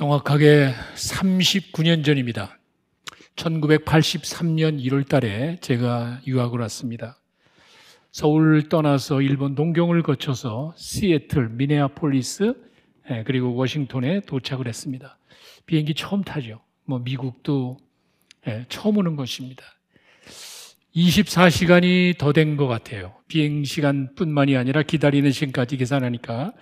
[0.00, 2.58] 정확하게 39년 전입니다.
[3.36, 7.18] 1983년 1월 달에 제가 유학을 왔습니다.
[8.12, 12.52] 서울을 떠나서 일본 동경을 거쳐서 시애틀, 미네아폴리스,
[13.10, 15.16] 예, 그리고 워싱턴에 도착을 했습니다.
[15.64, 16.60] 비행기 처음 타죠.
[16.84, 17.78] 뭐 미국도
[18.48, 19.62] 예, 처음 오는 것입니다.
[20.94, 23.14] 24시간이 더 된 것 같아요.
[23.28, 26.52] 비행 시간뿐만이 아니라 기다리는 시간까지 계산하니까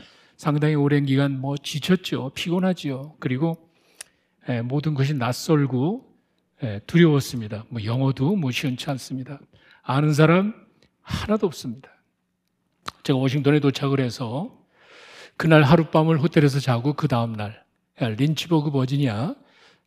[0.44, 2.32] 상당히 오랜 기간 뭐 지쳤죠.
[2.34, 3.14] 피곤하지요.
[3.18, 3.70] 그리고
[4.50, 6.04] 예, 모든 것이 낯설고
[6.62, 7.64] 예, 두려웠습니다.
[7.70, 9.40] 뭐 영어도 뭐 시원치 않습니다.
[9.82, 10.52] 아는 사람
[11.00, 11.88] 하나도 없습니다.
[13.04, 14.54] 제가 워싱턴에 도착을 해서
[15.38, 17.64] 그날 하룻밤을 호텔에서 자고 그 다음날
[17.98, 19.34] 린치버그 버지니아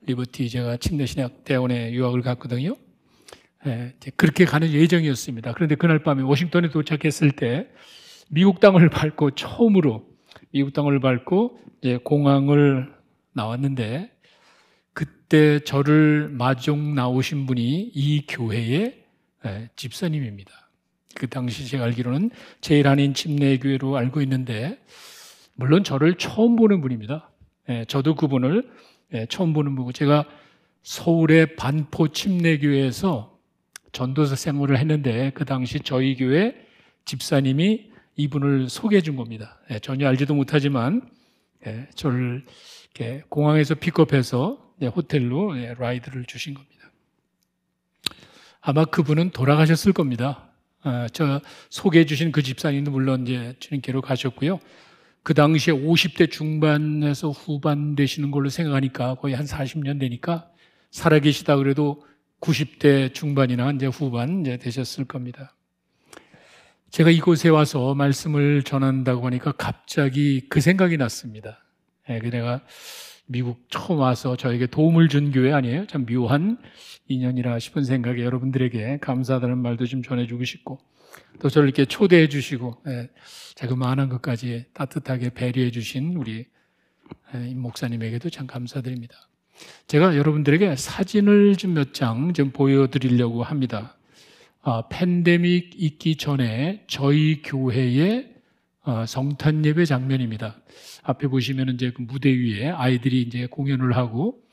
[0.08, 2.76] 리버티 제가 침례신학 대원에 유학을 갔거든요.
[3.68, 5.54] 예, 그렇게 가는 예정이었습니다.
[5.54, 7.68] 그런데 그날 밤에 워싱턴에 도착했을 때
[8.28, 10.17] 미국 땅을 밟고 처음으로
[10.52, 12.94] 미국 땅을 밟고 이제 공항을
[13.34, 14.12] 나왔는데
[14.94, 19.04] 그때 저를 마중 나오신 분이 이 교회의
[19.46, 20.52] 예, 집사님입니다.
[21.16, 22.32] 그 당시 제가 알기로는
[22.62, 24.80] 제일 한인 침례교회로 알고 있는데
[25.56, 27.30] 물론 저를 처음 보는 분입니다.
[27.70, 28.70] 예, 저도 그분을
[29.14, 30.26] 예, 처음 보는 분이고 제가
[30.84, 33.38] 서울의 반포 침례교회에서
[33.92, 36.56] 전도사 생활을 했는데 그 당시 저희 교회
[37.06, 39.60] 집사님이 이분을 소개해 준 겁니다.
[39.72, 41.10] 예, 전혀 알지도 못하지만
[41.66, 42.46] 예, 저를
[43.30, 46.92] 공항에서 픽업해서 예, 호텔로 라이드를 주신 겁니다.
[48.60, 50.50] 아마 그분은 돌아가셨을 겁니다.
[50.82, 54.60] 아, 저 소개해 주신 그 집사님도 물론 이제 주님께로 가셨고요.
[55.24, 60.50] 그 당시에 50대 중반에서 후반 되시는 걸로 생각하니까 거의 한 40년 되니까
[60.92, 62.04] 살아계시다 그래도
[62.40, 65.57] 90대 중반이나 이제 후반 이제 되셨을 겁니다.
[66.90, 71.64] 제가 이곳에 와서 말씀을 전한다고 하니까 갑자기 그 생각이 났습니다.
[72.10, 72.62] 예, 그 내가
[73.26, 75.86] 미국 처음 와서 저에게 도움을 준 교회 아니에요?
[75.88, 76.58] 참 묘한
[77.08, 80.80] 인연이라 싶은 생각에 여러분들에게 감사하다는 말도 좀 전해주고 싶고
[81.40, 83.10] 또 저를 이렇게 초대해 주시고 예,
[83.56, 86.46] 자그마한 것까지 따뜻하게 배려해 주신 우리
[87.36, 89.16] 예, 임 목사님에게도 참 감사드립니다.
[89.88, 93.97] 제가 여러분들에게 사진을 좀 몇 장 좀 보여드리려고 합니다.
[94.70, 98.28] 아, 팬데믹 있기 전에 저희 교회의
[98.84, 100.58] 어, 성탄 예배 장면입니다.
[101.04, 104.44] 앞에 보시면 이제 그 무대 위에 아이들이 이제 공연을 하고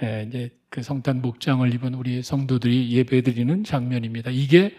[0.00, 4.30] 예, 이제 그 성탄 목장을 입은 우리 성도들이 예배 드리는 장면입니다.
[4.30, 4.76] 이게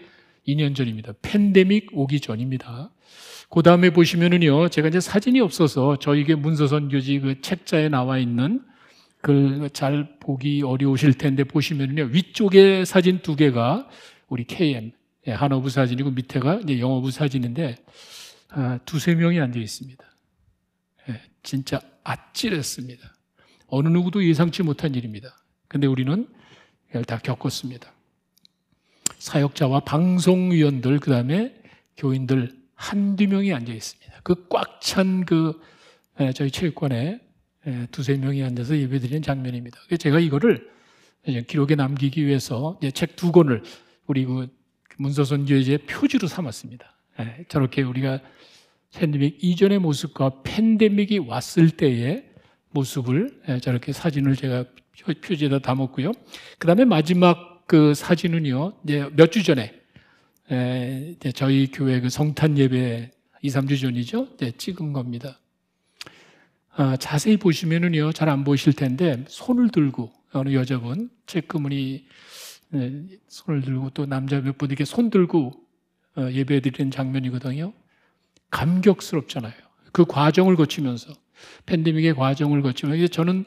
[0.48, 1.12] 2년 전입니다.
[1.20, 2.90] 팬데믹 오기 전입니다.
[3.50, 8.62] 그 다음에 보시면은요, 제가 이제 사진이 없어서 저에게 문서선교지 그 책자에 나와 있는
[9.20, 13.86] 그잘 보기 어려우실 텐데 보시면은요, 위쪽에 사진 두 개가
[14.30, 14.92] 우리 KM
[15.26, 17.76] 예, 한어 부 사진이고 밑에가 이제 영어 부 사진인데
[18.48, 20.02] 아, 두세 명이 앉아 있습니다.
[21.10, 23.12] 예, 진짜 아찔했습니다.
[23.66, 25.36] 어느 누구도 예상치 못한 일입니다.
[25.68, 26.26] 근데 우리는
[26.88, 27.92] 이걸 다 겪었습니다.
[29.18, 31.54] 사역자와 방송위원들, 그 다음에
[31.96, 34.20] 교인들 한두 명이 앉아 있습니다.
[34.22, 35.60] 그 꽉 찬그
[36.16, 37.20] 그, 예, 저희 체육관에
[37.90, 39.78] 두세 명이 앉아서 예배드리는 장면입니다.
[39.98, 40.70] 제가 이거를
[41.48, 43.62] 기록에 남기기 위해서 책 두 권을
[44.10, 44.48] 우리 그
[44.98, 46.96] 문서선 교회의 표지로 삼았습니다.
[47.20, 48.20] 예, 저렇게 우리가
[48.92, 52.24] 팬데믹 이전의 모습과 팬데믹이 왔을 때의
[52.70, 54.64] 모습을 예, 저렇게 사진을 제가
[55.24, 56.10] 표지에다 담았고요.
[56.58, 59.72] 그 다음에 마지막 그 사진은요, 이제 몇 주 전에
[60.50, 64.36] 예, 저희 교회 그 성탄 예배 2, 3주 전이죠.
[64.58, 65.38] 찍은 겁니다.
[66.74, 72.04] 아, 자세히 보시면은요, 잘 안 보이실 텐데, 손을 들고, 어느 여자분, 체크무늬 네,
[73.28, 75.52] 손을 들고 또 남자 몇분 이렇게 손 들고
[76.16, 77.72] 어, 예배 드리는 장면이거든요.
[78.50, 79.54] 감격스럽잖아요.
[79.92, 81.12] 그 과정을 거치면서
[81.66, 83.44] 팬데믹의 과정을 거치면서 저는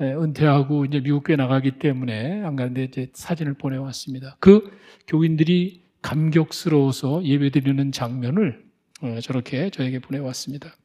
[0.00, 4.36] 은퇴하고 이제 미국에 나가기 때문에 안 가는데 이제 사진을 보내왔습니다.
[4.38, 4.70] 그
[5.08, 8.64] 교인들이 감격스러워서 예배 드리는 장면을
[9.02, 10.76] 어, 저렇게 저에게 보내왔습니다.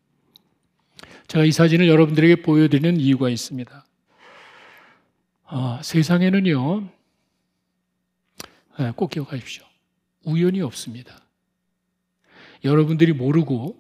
[1.28, 3.86] 제가 이 사진을 여러분들에게 보여드리는 이유가 있습니다.
[5.46, 7.03] 아, 세상에는요, 예,
[8.96, 9.64] 꼭 기억하십시오.
[10.26, 11.22] 우연이 없습니다.
[12.64, 13.78] 여러분들이 모르고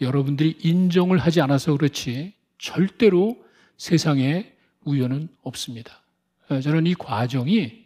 [0.00, 3.36] 여러분들이 인정을 하지 않아서 그렇지 절대로
[3.76, 4.52] 세상에
[4.84, 6.02] 우연은 없습니다.
[6.50, 7.84] 예, 저는 이 과정이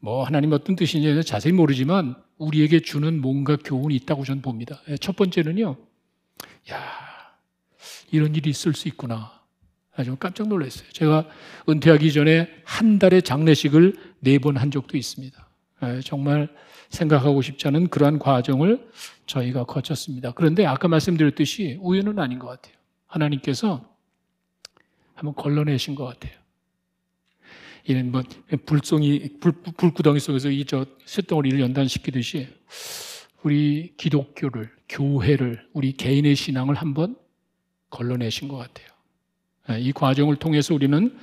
[0.00, 4.80] 뭐 하나님 어떤 뜻인지 자세히 모르지만 우리에게 주는 뭔가 교훈이 있다고 저는 봅니다.
[4.88, 5.76] 예, 첫 번째는요,
[6.70, 6.78] 야
[8.10, 9.40] 이런 일이 있을 수 있구나.
[9.94, 10.88] 아주 깜짝 놀랐어요.
[10.92, 11.28] 제가
[11.68, 15.48] 은퇴하기 전에 한 달의 장례식을 네 번 한 적도 있습니다.
[15.84, 16.48] 예, 정말
[16.90, 18.88] 생각하고 싶지 않은 그러한 과정을
[19.26, 20.32] 저희가 거쳤습니다.
[20.32, 22.74] 그런데 아까 말씀드렸듯이 우연은 아닌 것 같아요.
[23.06, 23.88] 하나님께서
[25.14, 26.32] 한번 걸러내신 것 같아요.
[27.84, 28.22] 이런 뭐
[28.64, 32.48] 불송이 불, 불구덩이 속에서 이 저 쇳덩어리를 연단시키듯이
[33.42, 37.16] 우리 기독교를 교회를 우리 개인의 신앙을 한번
[37.90, 38.86] 걸러내신 것 같아요.
[39.70, 41.18] 예, 이 과정을 통해서 우리는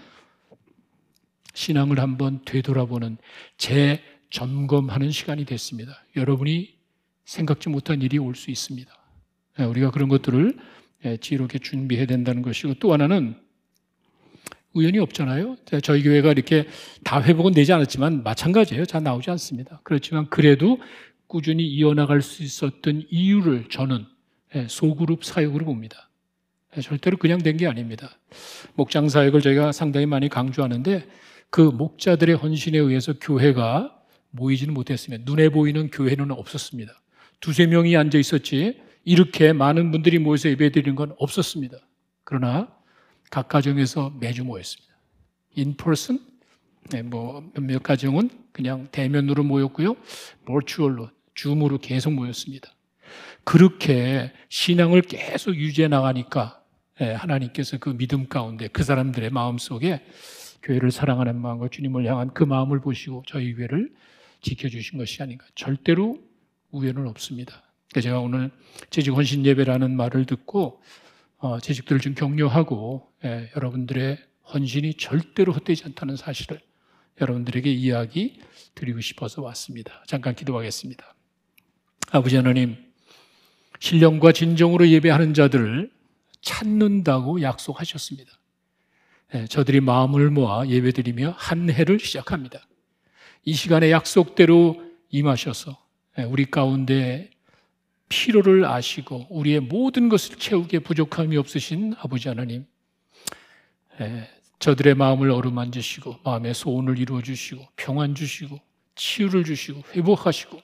[1.53, 3.17] 신앙을 한번 되돌아보는
[3.57, 6.03] 재 점검하는 시간이 됐습니다.
[6.15, 6.77] 여러분이
[7.25, 8.91] 생각지 못한 일이 올 수 있습니다.
[9.59, 10.57] 예, 우리가 그런 것들을
[11.05, 13.35] 예, 지혜롭게 준비해야 된다는 것이고 또 하나는
[14.73, 15.55] 우연이 없잖아요.
[15.81, 16.67] 저희 교회가 이렇게
[17.03, 18.85] 다 회복은 되지 않았지만 마찬가지예요.
[18.85, 19.81] 잘 나오지 않습니다.
[19.83, 20.79] 그렇지만 그래도
[21.27, 24.05] 꾸준히 이어나갈 수 있었던 이유를 저는
[24.55, 26.09] 예, 소그룹 사역으로 봅니다.
[26.83, 28.17] 절대로 그냥 된 게 아닙니다.
[28.75, 31.07] 목장 사역을 저희가 상당히 많이 강조하는데
[31.49, 33.98] 그 목자들의 헌신에 의해서 교회가
[34.31, 36.93] 모이지는 못했으면 눈에 보이는 교회는 없었습니다.
[37.39, 41.77] 두세 명이 앉아 있었지 이렇게 많은 분들이 모여서 예배 드리는 건 없었습니다.
[42.23, 42.67] 그러나
[43.29, 44.89] 각 가정에서 매주 모였습니다.
[45.77, 46.19] person,
[46.91, 49.95] 네, 뭐 몇몇 가정은 그냥 대면으로 모였고요.
[50.45, 52.69] 버추얼로, 줌으로 계속 모였습니다.
[53.43, 56.61] 그렇게 신앙을 계속 유지해 나가니까
[56.99, 60.03] 네, 하나님께서 그 믿음 가운데 그 사람들의 마음 속에
[60.61, 63.91] 교회를 사랑하는 마음과 주님을 향한 그 마음을 보시고 저희 교회를
[64.41, 65.45] 지켜주신 것이 아닌가.
[65.55, 66.19] 절대로
[66.71, 67.63] 우연은 없습니다.
[68.01, 68.51] 제가 오늘
[68.91, 70.81] 재직 헌신 예배라는 말을 듣고
[71.37, 74.17] 어, 재직들을 좀 격려하고 예, 여러분들의
[74.53, 76.59] 헌신이 절대로 헛되지 않다는 사실을
[77.21, 78.41] 여러분들에게 이야기
[78.75, 80.03] 드리고 싶어서 왔습니다.
[80.07, 81.15] 잠깐 기도하겠습니다.
[82.11, 82.77] 아버지 하나님,
[83.79, 85.91] 신령과 진정으로 예배하는 자들을
[86.41, 88.31] 찾는다고 약속하셨습니다.
[89.35, 92.61] 예, 저들이 마음을 모아 예배드리며 한 해를 시작합니다.
[93.45, 95.77] 이 시간에 약속대로 임하셔서
[96.17, 97.29] 예, 우리 가운데
[98.09, 102.65] 필요를 아시고 우리의 모든 것을 채우기에 부족함이 없으신 아버지 하나님,
[104.01, 108.59] 예, 저들의 마음을 어루만지시고 마음의 소원을 이루어 주시고 평안 주시고
[108.95, 110.61] 치유를 주시고 회복하시고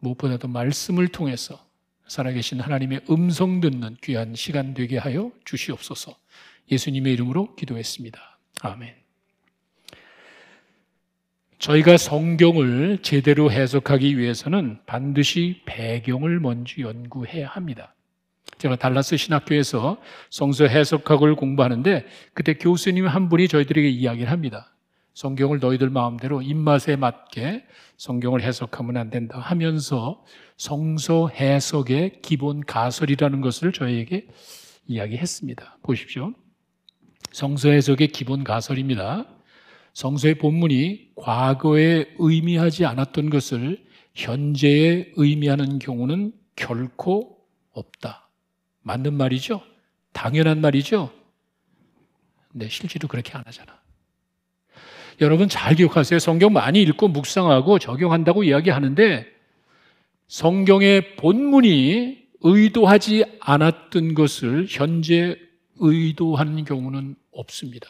[0.00, 1.64] 무엇보다도 말씀을 통해서
[2.06, 6.14] 살아계신 하나님의 음성 듣는 귀한 시간 되게 하여 주시옵소서.
[6.70, 8.38] 예수님의 이름으로 기도했습니다.
[8.60, 9.01] 아멘.
[11.62, 17.94] 저희가 성경을 제대로 해석하기 위해서는 반드시 배경을 먼저 연구해야 합니다.
[18.58, 19.98] 제가 달라스 신학교에서
[20.28, 22.04] 성서 해석학을 공부하는데
[22.34, 24.74] 그때 교수님 한 분이 저희들에게 이야기를 합니다.
[25.14, 27.64] 성경을 너희들 마음대로 입맛에 맞게
[27.96, 30.24] 성경을 해석하면 안 된다 하면서
[30.56, 34.26] 성서 해석의 기본 가설이라는 것을 저희에게
[34.88, 35.78] 이야기했습니다.
[35.84, 36.32] 보십시오.
[37.30, 39.26] 성서 해석의 기본 가설입니다.
[39.92, 43.84] 성서의 본문이 과거에 의미하지 않았던 것을
[44.14, 47.38] 현재에 의미하는 경우는 결코
[47.72, 48.28] 없다.
[48.82, 49.62] 맞는 말이죠?
[50.12, 51.12] 당연한 말이죠?
[52.52, 53.80] 네, 실제로 그렇게 안 하잖아.
[55.20, 56.18] 여러분 잘 기억하세요.
[56.18, 59.26] 성경 많이 읽고 묵상하고 적용한다고 이야기하는데
[60.26, 65.38] 성경의 본문이 의도하지 않았던 것을 현재
[65.76, 67.88] 의도하는 경우는 없습니다.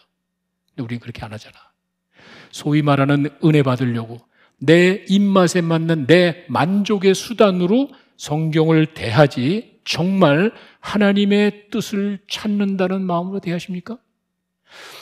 [0.78, 1.71] 우리는 그렇게 안 하잖아.
[2.52, 4.20] 소위 말하는 은혜 받으려고
[4.58, 13.98] 내 입맛에 맞는 내 만족의 수단으로 성경을 대하지 정말 하나님의 뜻을 찾는다는 마음으로 대하십니까?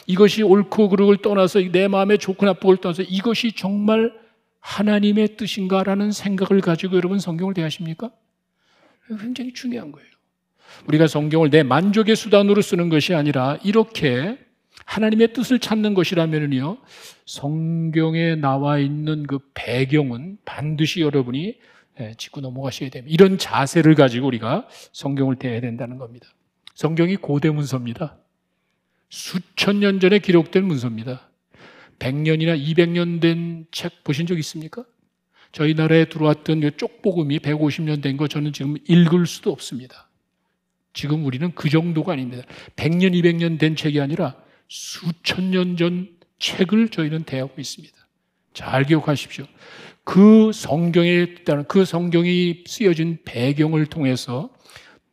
[0.06, 4.12] 이것이 옳고 그르고를 떠나서 내 마음에 좋고 나쁘고를 떠나서 이것이 정말
[4.60, 8.10] 하나님의 뜻인가라는 생각을 가지고 여러분 성경을 대하십니까?
[9.20, 10.08] 굉장히 중요한 거예요.
[10.86, 14.38] 우리가 성경을 내 만족의 수단으로 쓰는 것이 아니라 이렇게
[14.90, 16.78] 하나님의 뜻을 찾는 것이라면요,
[17.24, 21.58] 성경에 나와 있는 그 배경은 반드시 여러분이
[22.00, 23.12] 예, 짚고 넘어가셔야 됩니다.
[23.12, 26.26] 이런 자세를 가지고 우리가 성경을 대해야 된다는 겁니다.
[26.74, 28.16] 성경이 고대 문서입니다.
[29.10, 31.28] 수천 년 전에 기록된 문서입니다.
[32.00, 34.84] 100년이나 200년 된 책 보신 적 있습니까?
[35.52, 40.08] 저희 나라에 들어왔던 쪽복음이 150년 된 거 저는 지금 읽을 수도 없습니다.
[40.94, 42.42] 지금 우리는 그 정도가 아닙니다.
[42.74, 44.34] 100년, 200년 된 책이 아니라
[44.70, 46.08] 수천 년 전
[46.38, 47.94] 책을 저희는 대하고 있습니다.
[48.54, 49.44] 잘 기억하십시오.
[50.04, 54.48] 그 성경에 따른 그 성경이 쓰여진 배경을 통해서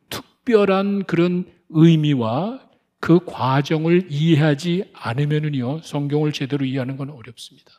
[0.08, 2.66] 특별한 그런 의미와
[3.00, 7.70] 그 과정을 이해하지 않으면은요, 성경을 제대로 이해하는 건 어렵습니다.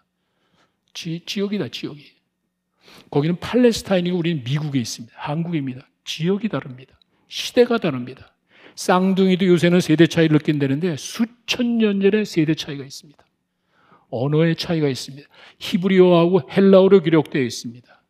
[0.94, 2.04] 지, 지역이다, 지역이.
[3.10, 5.14] 거기는 팔레스타인이고 우리는 미국에 있습니다.
[5.18, 5.88] 한국입니다.
[6.06, 7.00] 지역이 다릅니다.
[7.28, 8.34] 시대가 다릅니다.
[8.80, 13.22] 쌍둥이도 요새는 세대 차이를 느낀다는데 수천 년 전에 세대 차이가 있습니다.
[14.10, 15.28] 언어의 차이가 있습니다.
[15.60, 18.02] 히브리어하고 헬라어로 기록되어 있습니다.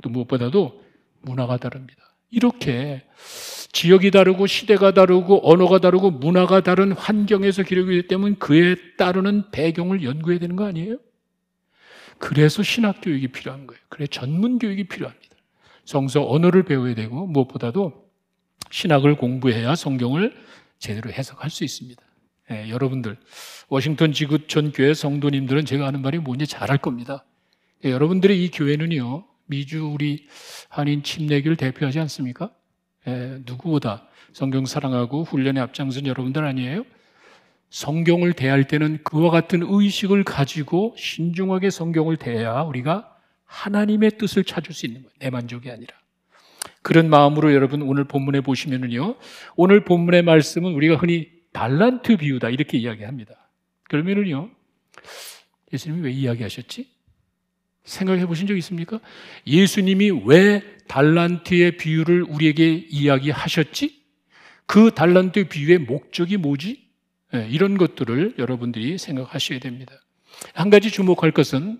[0.00, 0.84] 또 무엇보다도
[1.22, 2.14] 문화가 다릅니다.
[2.30, 3.02] 이렇게
[3.72, 10.04] 지역이 다르고 시대가 다르고 언어가 다르고 문화가 다른 환경에서 기록이 되기 때문에 그에 따르는 배경을
[10.04, 10.98] 연구해야 되는 거 아니에요?
[12.18, 13.80] 그래서 신학 교육이 필요한 거예요.
[13.88, 15.34] 그래 전문 교육이 필요합니다.
[15.84, 18.09] 성서 언어를 배워야 되고 무엇보다도
[18.70, 20.34] 신학을 공부해야 성경을
[20.78, 22.02] 제대로 해석할 수 있습니다.
[22.52, 23.16] 예, 여러분들
[23.68, 27.24] 워싱턴 지구촌 교회 성도님들은 제가 하는 말이 뭔지 잘 알 겁니다.
[27.84, 30.26] 예, 여러분들의 이 교회는요 미주 우리
[30.68, 32.50] 한인 침례교를 대표하지 않습니까?
[33.06, 36.84] 예, 누구보다 성경 사랑하고 훈련에 앞장선 여러분들 아니에요?
[37.70, 44.86] 성경을 대할 때는 그와 같은 의식을 가지고 신중하게 성경을 대해야 우리가 하나님의 뜻을 찾을 수
[44.86, 45.12] 있는 거예요.
[45.18, 45.99] 내 만족이 아니라.
[46.82, 49.16] 그런 마음으로 여러분 오늘 본문에 보시면은요.
[49.56, 53.34] 오늘 본문의 말씀은 우리가 흔히 달란트 비유다 이렇게 이야기합니다.
[53.84, 54.50] 그러면은요.
[55.72, 56.88] 예수님이 왜 이야기하셨지?
[57.84, 59.00] 생각해 보신 적 있습니까?
[59.46, 64.00] 예수님이 왜 달란트의 비유를 우리에게 이야기하셨지?
[64.66, 66.88] 그 달란트 비유의 목적이 뭐지?
[67.32, 69.92] 네, 이런 것들을 여러분들이 생각하셔야 됩니다.
[70.54, 71.78] 한 가지 주목할 것은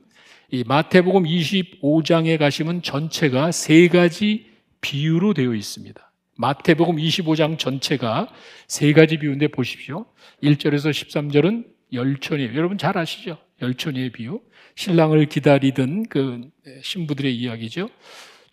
[0.51, 4.50] 이 마태복음 25장에 가시면 전체가 세 가지
[4.81, 6.11] 비유로 되어 있습니다.
[6.37, 8.29] 마태복음 25장 전체가
[8.67, 10.07] 세 가지 비유인데 보십시오.
[10.43, 12.55] 1절에서 13절은 열천이에요.
[12.55, 13.39] 여러분 잘 아시죠?
[13.61, 14.41] 열천이의 비유.
[14.75, 16.49] 신랑을 기다리던 그
[16.83, 17.91] 신부들의 이야기죠.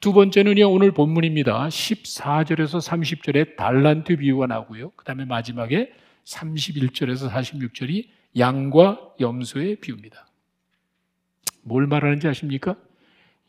[0.02, 1.70] 두 번째는요, 오늘 본문입니다.
[1.70, 4.92] 14절에서 30절에 달란트 비유가 나오고요.
[4.96, 5.92] 그 다음에 마지막에
[6.26, 8.08] 31절에서 46절이
[8.38, 10.28] 양과 염소의 비유입니다.
[11.64, 12.76] 뭘 말하는지 아십니까?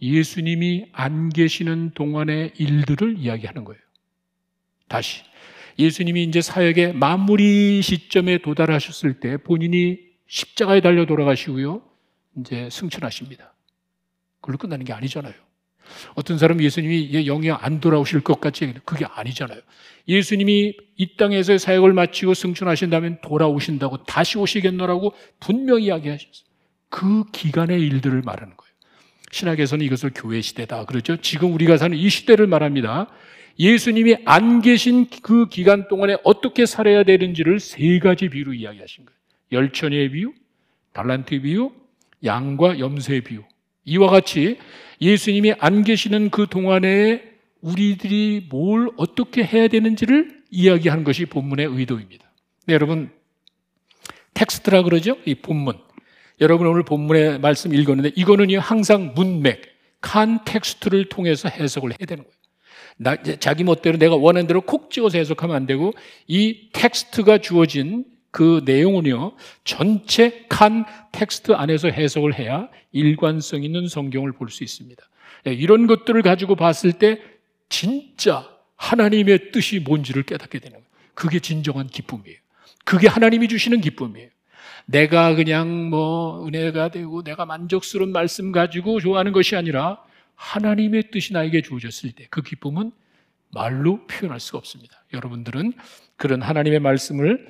[0.01, 3.81] 예수님이 안 계시는 동안의 일들을 이야기하는 거예요.
[4.89, 5.23] 다시.
[5.79, 11.83] 예수님이 이제 사역의 마무리 시점에 도달하셨을 때 본인이 십자가에 달려 돌아가시고요.
[12.41, 13.55] 이제 승천하십니다.
[14.41, 15.35] 그걸로 끝나는 게 아니잖아요.
[16.15, 19.61] 어떤 사람은 예수님이 영이 안 돌아오실 것 같이 그게 아니잖아요.
[20.07, 26.49] 예수님이 이 땅에서 사역을 마치고 승천하신다면 돌아오신다고 다시 오시겠노라고 분명히 이야기하셨어요.
[26.89, 28.68] 그 기간의 일들을 말하는 거예요.
[29.31, 31.17] 신학에서는 이것을 교회 시대다 그러죠.
[31.19, 33.09] 지금 우리가 사는 이 시대를 말합니다.
[33.59, 39.19] 예수님이 안 계신 그 기간 동안에 어떻게 살아야 되는지를 세 가지 비유로 이야기하신 거예요.
[39.51, 40.33] 열 처녀의 비유,
[40.93, 41.73] 달란트 비유,
[42.25, 43.43] 양과 염소의 비유.
[43.85, 44.59] 이와 같이
[45.01, 47.23] 예수님이 안 계시는 그 동안에
[47.61, 52.31] 우리들이 뭘 어떻게 해야 되는지를 이야기하는 것이 본문의 의도입니다.
[52.67, 53.11] 네, 여러분,
[54.35, 55.17] 텍스트라 그러죠?
[55.25, 55.79] 이 본문.
[56.41, 59.63] 여러분 오늘 본문의 말씀 읽었는데 이거는 항상 문맥,
[60.01, 62.39] context를 통해서 해석을 해야 되는 거예요.
[62.97, 65.93] 나, 자기 멋대로 내가 원하는 대로 콕 찍어서 해석하면 안 되고
[66.27, 69.33] 이 텍스트가 주어진 그 내용은요,
[69.65, 75.03] 전체 context 안에서 해석을 해야 일관성 있는 성경을 볼 수 있습니다.
[75.47, 77.21] 예, 이런 것들을 가지고 봤을 때
[77.69, 80.89] 진짜 하나님의 뜻이 뭔지를 깨닫게 되는 거예요.
[81.15, 82.39] 그게 진정한 기쁨이에요.
[82.85, 84.29] 그게 하나님이 주시는 기쁨이에요.
[84.91, 90.03] 내가 그냥 뭐 은혜가 되고 내가 만족스러운 말씀 가지고 좋아하는 것이 아니라
[90.35, 92.93] 하나님의 뜻이 나에게 주어졌을 때 그 기쁨은
[93.51, 95.05] 말로 표현할 수가 없습니다.
[95.13, 95.73] 여러분들은
[96.17, 97.49] 그런 하나님의 말씀을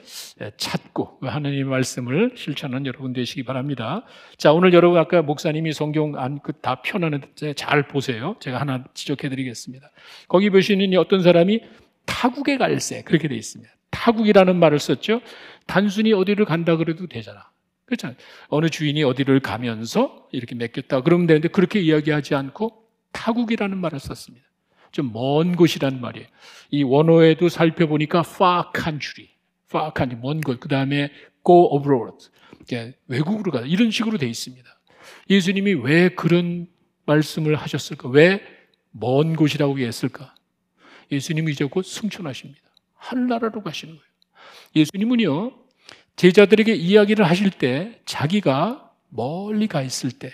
[0.57, 4.04] 찾고 그 하나님의 말씀을 실천하는 여러분 되시기 바랍니다.
[4.37, 6.52] 자, 오늘 여러분 아까 목사님이 성경 안다 그
[6.85, 8.37] 펴놓는데 잘 보세요.
[8.40, 9.90] 제가 하나 지적해 드리겠습니다.
[10.28, 11.62] 거기 보시는 어떤 사람이
[12.04, 13.73] 타국의 갈새 그렇게 되어 있습니다.
[13.90, 15.21] 타국이라는 말을 썼죠.
[15.68, 17.50] 단순히 어디를 간다 그래도 되잖아.
[17.84, 18.16] 그렇잖아요.
[18.48, 24.46] 어느 주인이 어디를 가면서 이렇게 맡겼다 그러면 되는데 그렇게 이야기하지 않고 타국이라는 말을 썼습니다.
[24.90, 26.26] 좀 먼 곳이란 말이에요.
[26.70, 29.28] 이 원어에도 살펴보니까 far country,
[29.70, 30.58] far country, 먼 곳.
[30.58, 31.10] 그 다음에
[31.46, 32.28] go abroad,
[33.06, 33.66] 외국으로 가다.
[33.66, 34.66] 이런 식으로 되어 있습니다.
[35.30, 36.66] 예수님이 왜 그런
[37.06, 38.08] 말씀을 하셨을까?
[38.08, 38.40] 왜
[38.90, 40.34] 먼 곳이라고 했을까?
[41.12, 42.60] 예수님이 이제 곧 승천하십니다.
[42.96, 44.08] 하늘나라로 가시는 거예요.
[44.75, 45.52] 예수님은요,
[46.17, 50.33] 제자들에게 이야기를 하실 때 자기가 멀리 가 있을 때,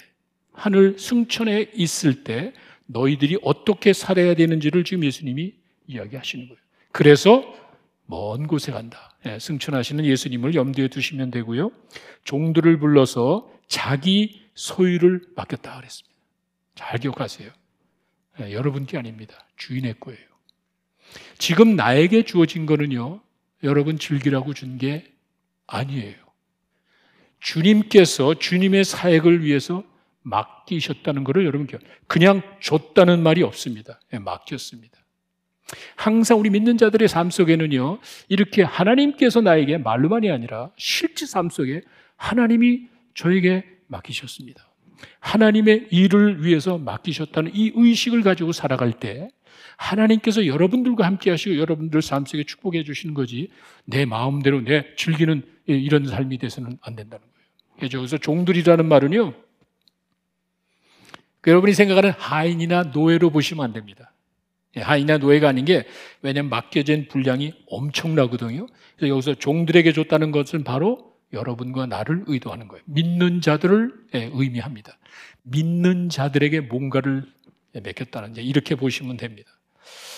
[0.53, 2.53] 하늘 승천에 있을 때
[2.87, 5.55] 너희들이 어떻게 살아야 되는지를 지금 예수님이
[5.87, 6.61] 이야기하시는 거예요.
[6.93, 7.45] 그래서
[8.07, 9.17] 먼 곳에 간다.
[9.27, 11.71] 예, 승천하시는 예수님을 염두에 두시면 되고요.
[12.25, 16.15] 종들을 불러서 자기 소유를 맡겼다 그랬습니다.
[16.75, 17.51] 잘 기억하세요.
[18.41, 19.47] 예, 여러분 게 아닙니다.
[19.57, 20.21] 주인의 거예요.
[21.39, 23.21] 지금 나에게 주어진 거는요,
[23.65, 25.05] 여러분 즐기라고 준 게
[25.67, 26.15] 아니에요.
[27.41, 29.85] 주님께서 주님의 사역을 위해서
[30.23, 31.67] 맡기셨다는 것을 여러분
[32.07, 34.01] 그냥 줬다는 말이 없습니다.
[34.13, 34.99] 예, 맡겼습니다.
[35.97, 41.83] 항상 우리 믿는 자들의 삶 속에는요, 이렇게 하나님께서 나에게 말로만이 아니라 실제 삶 속에
[42.17, 44.67] 하나님이 저에게 맡기셨습니다.
[45.21, 49.29] 하나님의 일을 위해서 맡기셨다는 이 의식을 가지고 살아갈 때
[49.77, 53.51] 하나님께서 여러분들과 함께 하시고 여러분들 삶 속에 축복해 주시는 거지
[53.85, 57.25] 내 마음대로 내 즐기는 이런 삶이 돼서는 안 된다는
[57.79, 57.91] 거예요.
[57.91, 59.35] 그래서 종들이라는 말은요.
[61.41, 64.13] 그 여러분이 생각하는 하인이나 노예로 보시면 안 됩니다.
[64.77, 65.85] 예, 하인이나 노예가 아닌 게
[66.23, 68.67] 왜냐하면 맡겨진 분량이 엄청나거든요.
[68.97, 72.83] 그래서 여기서 종들에게 줬다는 것은 바로 여러분과 나를 의도하는 거예요.
[72.87, 74.97] 믿는 자들을 예, 의미합니다.
[75.43, 77.25] 믿는 자들에게 뭔가를
[77.81, 79.51] 맡겼다는 이렇게 보시면 됩니다.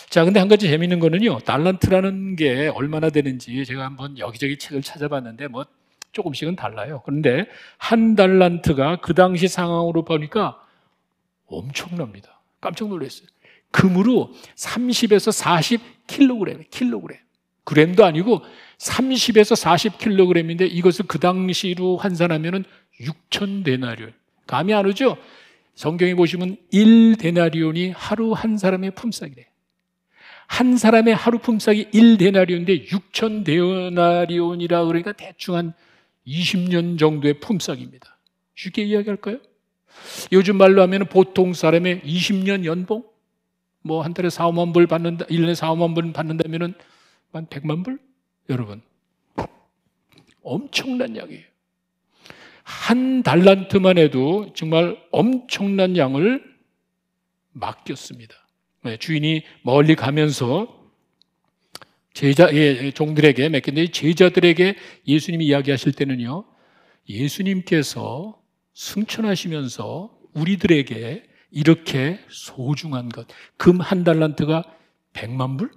[0.09, 1.41] 자, 근데 한 가지 재밌는 거는요.
[1.41, 5.67] 달란트라는 게 얼마나 되는지 제가 한번 여기저기 책을 찾아봤는데 뭐
[6.13, 7.03] 조금씩은 달라요.
[7.05, 7.47] 그런데
[7.77, 10.63] 한 달란트가 그 당시 상황으로 보니까
[11.47, 12.41] 엄청납니다.
[12.61, 13.27] 깜짝 놀랐어요.
[13.71, 16.65] 금으로 30에서 40 킬로그램.
[17.65, 18.43] 그램도 아니고
[18.79, 22.65] 30에서 40 킬로그램인데 이것을 그 당시로 환산하면은
[23.01, 24.13] 6천 데나리온.
[24.47, 25.19] 감이 안 오죠?
[25.76, 29.47] 성경에 보시면 1데나리온이 하루 한 사람의 품삯이래.
[30.49, 35.75] 한 사람의 하루 품삯이 1데나리온인데 6천 데나리온이라 그러니까 대충 한
[36.26, 38.18] 20년 정도의 품삯입니다.
[38.54, 39.38] 쉽게 이야기할까요?
[40.33, 43.04] 요즘 말로 하면 보통 사람의 20년 연봉?
[43.83, 46.75] 뭐 한 달에 4, 5만 불 받는다, 1년에 4, 5만 불 받는다면은
[47.33, 47.99] 한 100만 불?
[48.49, 48.80] 여러분.
[50.42, 51.45] 엄청난 양이에요.
[52.66, 56.42] 한 달란트만 해도 정말 엄청난 양을
[57.52, 58.35] 맡겼습니다.
[58.82, 60.90] 네, 주인이 멀리 가면서
[62.12, 64.75] 제자, 예, 종들에게 맡겼는데 제자들에게
[65.06, 66.44] 예수님이 이야기하실 때는요,
[67.08, 68.37] 예수님께서
[68.75, 74.64] 승천하시면서 우리들에게 이렇게 소중한 것, 금 한 달란트가
[75.12, 75.70] 백만 불?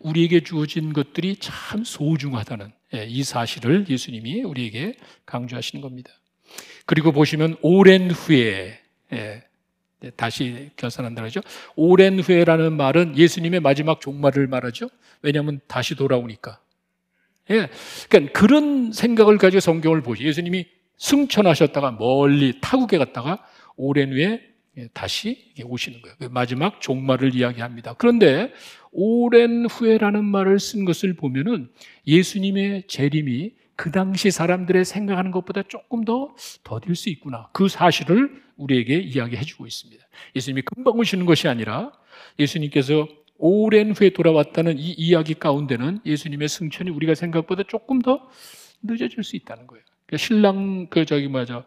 [0.00, 4.94] 우리에게 주어진 것들이 참 소중하다는 예, 이 사실을 예수님이 우리에게
[5.26, 6.10] 강조하시는 겁니다.
[6.86, 8.80] 그리고 보시면 오랜 후에
[9.12, 9.42] 예,
[10.00, 11.40] 네, 다시 결산한다 그러죠.
[11.76, 14.88] 오랜 후에라는 말은 예수님의 마지막 종말을 말하죠.
[15.22, 16.60] 왜냐하면 다시 돌아오니까.
[17.50, 17.68] 예,
[18.08, 20.24] 그러니까 그런 생각을 가지고 성경을 보시.
[20.24, 23.44] 예수님이 승천하셨다가 멀리 타국에 갔다가
[23.76, 24.40] 오랜 후에
[24.78, 26.16] 예, 다시 오시는 거예요.
[26.18, 27.94] 그 마지막 종말을 이야기합니다.
[27.94, 28.52] 그런데
[28.92, 31.68] 오랜 후에라는 말을 쓴 것을 보면은
[32.06, 37.48] 예수님의 재림이 그 당시 사람들의 생각하는 것보다 조금 더 더딜 수 있구나.
[37.52, 40.04] 그 사실을 우리에게 이야기해 주고 있습니다.
[40.36, 41.92] 예수님이 금방 오시는 것이 아니라
[42.38, 48.28] 예수님께서 오랜 후에 돌아왔다는 이 이야기 가운데는 예수님의 승천이 우리가 생각보다 조금 더
[48.82, 49.82] 늦어질 수 있다는 거예요.
[50.04, 51.64] 그러니까 신랑 그 저기 뭐죠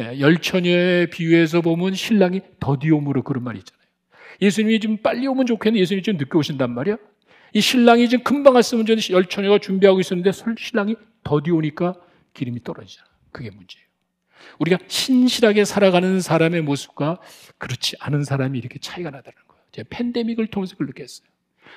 [0.00, 3.83] 예, 열처녀에 비유해서 보면 신랑이 더디 오므로 그런 말이 있잖아요.
[4.40, 6.96] 예수님이 좀 빨리 오면 좋겠는데 예수님이 좀 늦게 오신단 말이야.
[7.52, 11.94] 이 신랑이 지금 금방 왔으면 저는 열처녀가 준비하고 있었는데 신랑이 더디 오니까
[12.34, 13.08] 기름이 떨어지잖아.
[13.30, 13.84] 그게 문제예요.
[14.58, 17.20] 우리가 신실하게 살아가는 사람의 모습과
[17.58, 19.62] 그렇지 않은 사람이 이렇게 차이가 나다는 거예요.
[19.72, 21.26] 제가 팬데믹을 통해서 그걸 느꼈어요.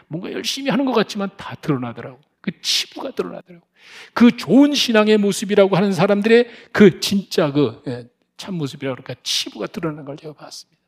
[0.07, 2.19] 뭔가 열심히 하는 것 같지만 다 드러나더라고.
[2.41, 3.65] 그 치부가 드러나더라고.
[4.13, 10.17] 그 좋은 신앙의 모습이라고 하는 사람들의 그 진짜 그 예, 참모습이라고 그러니까 치부가 드러나는 걸
[10.17, 10.79] 제가 봤습니다.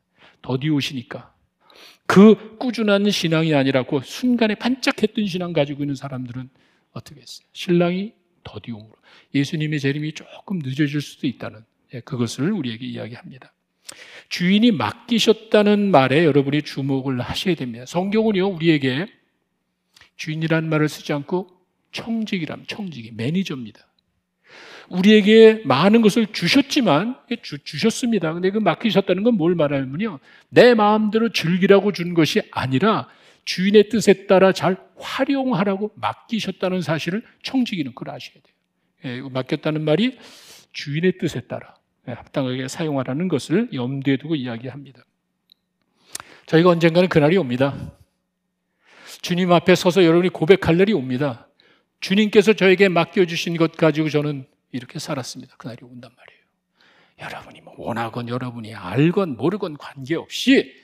[0.42, 1.32] 더디 오시니까.
[2.10, 6.50] 그 꾸준한 신앙이 아니라 그 순간에 반짝했던 신앙 가지고 있는 사람들은
[6.90, 7.46] 어떻게 했어요?
[7.52, 8.92] 신랑이 더디움으로.
[9.32, 13.52] 예수님의 재림이 조금 늦어질 수도 있다는 예, 그것을 우리에게 이야기합니다.
[14.28, 17.86] 주인이 맡기셨다는 말에 여러분이 주목을 하셔야 됩니다.
[17.86, 19.06] 성경은요, 우리에게
[20.16, 21.48] 주인이라는 말을 쓰지 않고
[21.92, 23.86] 청직이람, 청직이 매니저입니다.
[24.90, 28.32] 우리에게 많은 것을 주셨지만 주, 주셨습니다.
[28.34, 30.18] 근데 그 맡기셨다는 건 뭘 말하냐면요.
[30.50, 33.08] 내 마음대로 즐기라고 준 것이 아니라
[33.44, 38.54] 주인의 뜻에 따라 잘 활용하라고 맡기셨다는 사실을 청지기는 그걸 아셔야 돼요.
[39.04, 40.18] 예, 맡겼다는 말이
[40.72, 41.74] 주인의 뜻에 따라
[42.08, 45.04] 예, 합당하게 사용하라는 것을 염두에 두고 이야기합니다.
[46.46, 47.92] 저희가 언젠가는 그날이 옵니다.
[49.22, 51.48] 주님 앞에 서서 여러분이 고백할 날이 옵니다.
[52.00, 55.56] 주님께서 저에게 맡겨주신 것 가지고 저는 이렇게 살았습니다.
[55.56, 56.40] 그날이 온단 말이에요.
[57.20, 60.74] 여러분이 뭐 원하건 여러분이 알건 모르건 관계없이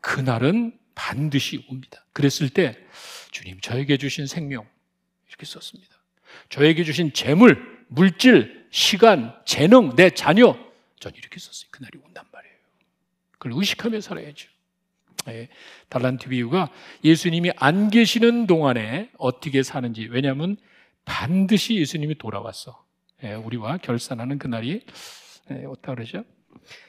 [0.00, 2.04] 그날은 반드시 옵니다.
[2.12, 2.76] 그랬을 때
[3.30, 4.66] 주님 저에게 주신 생명
[5.28, 5.96] 이렇게 썼습니다.
[6.48, 10.56] 저에게 주신 재물, 물질, 시간, 재능, 내 자녀
[10.98, 11.68] 전 이렇게 썼어요.
[11.70, 12.54] 그날이 온단 말이에요.
[13.32, 14.48] 그걸 의식하며 살아야죠.
[15.28, 15.48] 예,
[15.88, 16.70] 달란트 비유가
[17.04, 20.56] 예수님이 안 계시는 동안에 어떻게 사는지 왜냐하면
[21.04, 22.81] 반드시 예수님이 돌아왔어.
[23.24, 24.82] 예, 우리와 결산하는 그날이
[25.50, 26.24] 예, 어떻다 그러죠?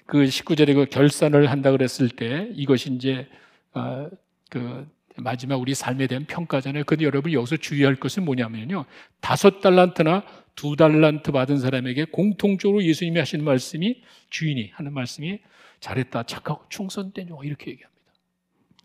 [0.05, 3.27] 그 19절에 그 결산을 한다 그랬을 때 이것이 이제
[3.73, 4.09] 어,
[4.49, 6.85] 그 마지막 우리 삶에 대한 평가잖아요.
[6.85, 8.85] 근데 여러분이 여기서 주의할 것은 뭐냐면요.
[9.19, 10.23] 다섯 달란트나
[10.55, 15.39] 두 달란트 받은 사람에게 공통적으로 예수님이 하시는 말씀이 주인이 하는 말씀이
[15.79, 18.01] 잘했다, 착하고 충성된 종 이렇게 얘기합니다.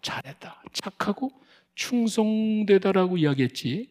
[0.02, 1.30] 잘했다, 착하고
[1.74, 3.90] 충성되다라고 이야기했지.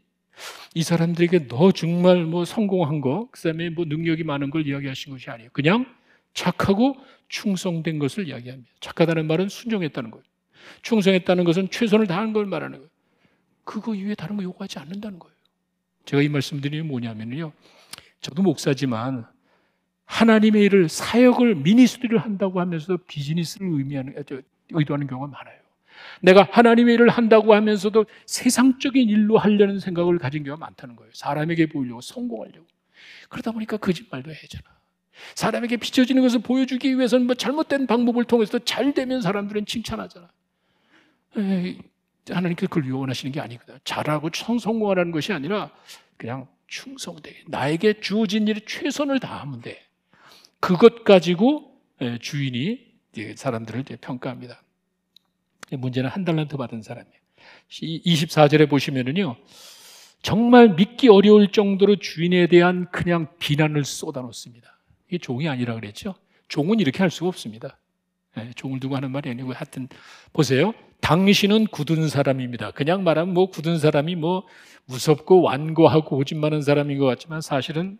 [0.73, 5.29] 이 사람들에게 너 정말 뭐 성공한 거, 그 다음에 뭐 능력이 많은 걸 이야기하신 것이
[5.29, 5.49] 아니에요.
[5.53, 5.85] 그냥
[6.33, 6.95] 착하고
[7.29, 8.69] 충성된 것을 이야기합니다.
[8.79, 10.23] 착하다는 말은 순종했다는 거예요.
[10.81, 12.89] 충성했다는 것은 최선을 다한 걸 말하는 거예요.
[13.63, 15.35] 그거 이외에 다른 거 요구하지 않는다는 거예요.
[16.05, 17.51] 제가 이 말씀 드리는 게 뭐냐면요.
[18.21, 19.25] 저도 목사지만
[20.05, 24.13] 하나님의 일을 사역을 미니스트리를 한다고 하면서 비즈니스를 의미하는
[24.71, 25.59] 의도하는 경우가 많아요.
[26.21, 31.11] 내가 하나님의 일을 한다고 하면서도 세상적인 일로 하려는 생각을 가진 경우가 많다는 거예요.
[31.13, 32.65] 사람에게 보이려고 성공하려고.
[33.29, 34.63] 그러다 보니까 거짓말도 해잖아.
[35.35, 40.29] 사람에게 비춰지는 것을 보여주기 위해서는 뭐 잘못된 방법을 통해서 잘 되면 사람들은 칭찬하잖아.
[42.29, 43.79] 하나님께서 그걸 요원하시는 게 아니거든.
[43.83, 45.71] 잘하고 성공하라는 것이 아니라
[46.17, 49.85] 그냥 충성되게 나에게 주어진 일에 최선을 다하면 돼.
[50.59, 51.79] 그것 가지고
[52.19, 52.85] 주인이
[53.35, 54.61] 사람들을 평가합니다.
[55.71, 57.17] 문제는 한 달란트 받은 사람이에요.
[57.69, 59.35] 24절에 보시면은요.
[60.21, 64.77] 정말 믿기 어려울 정도로 주인에 대한 그냥 비난을 쏟아놓습니다.
[65.07, 66.15] 이게 종이 아니라 그랬죠.
[66.47, 67.77] 종은 이렇게 할 수가 없습니다.
[68.35, 69.87] 네, 종을 두고 하는 말이 아니고 하여튼
[70.33, 70.73] 보세요.
[71.01, 72.71] 당신은 굳은 사람입니다.
[72.71, 74.45] 그냥 말하면 뭐 굳은 사람이 뭐
[74.85, 77.97] 무섭고 완고하고 오진 많은 사람인 것 같지만 사실은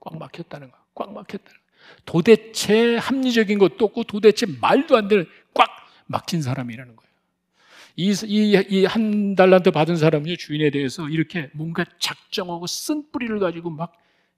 [0.00, 0.78] 꽉 막혔다는 거.
[0.94, 1.64] 꽉 막혔다는 거.
[2.06, 5.43] 도대체 합리적인 것도 없고 도대체 말도 안 되는 꽉
[6.06, 7.14] 막힌 사람이라는 거예요.
[7.96, 13.92] 이, 이, 이한 달란트 받은 사람은요, 주인에 대해서 이렇게 뭔가 작정하고 쓴 뿌리를 가지고 막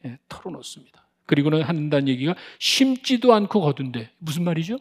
[0.04, 1.06] 예, 털어놓습니다.
[1.24, 4.78] 그리고는 한다는 얘기가 심지도 않고 거둔데, 무슨 말이죠?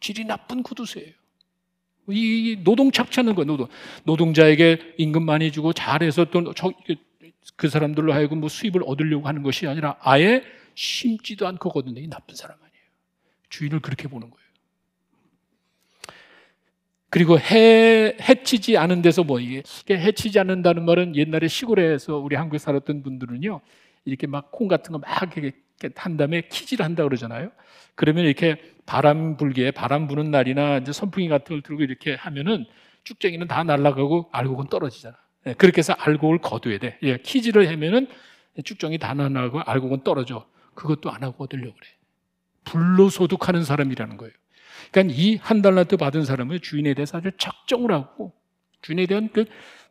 [0.00, 1.12] 질이 나쁜 구두쇠예요.
[2.08, 3.68] 이 노동 착취하는 거예요, 노동.
[4.04, 10.42] 노동자에게 임금 많이 주고 잘해서 또그 사람들로 하여금 뭐 수입을 얻으려고 하는 것이 아니라 아예
[10.74, 12.86] 심지도 않고 거둔데 이 나쁜 사람 아니에요.
[13.48, 14.45] 주인을 그렇게 보는 거예요.
[17.10, 23.02] 그리고 해, 해치지 않은 데서 뭐 이게 해치지 않는다는 말은 옛날에 시골에서 우리 한국에 살았던
[23.02, 23.60] 분들은요
[24.04, 25.56] 이렇게 막 콩 같은 거 막 이렇게
[25.94, 27.50] 한 다음에 키질 한다 그러잖아요.
[27.94, 32.64] 그러면 이렇게 바람 불게 바람 부는 날이나 이제 선풍기 같은 걸 들고 이렇게 하면은
[33.04, 35.16] 쭉쟁이는 다 날아가고 알곡은 떨어지잖아.
[35.46, 36.98] 예, 그렇게 해서 알곡을 거둬야 돼.
[37.02, 38.08] 예, 키질을 하면은
[38.64, 40.46] 쭉정이 다 날아가고 알곡은 떨어져.
[40.74, 41.88] 그것도 안 하고 얻으려고 그래.
[42.64, 44.32] 불로 소득하는 사람이라는 거예요.
[44.96, 48.32] 그러니까 이 한 달란트 받은 사람은 주인에 대해서 아주 작정을 하고
[48.80, 49.44] 주인에 대한 그,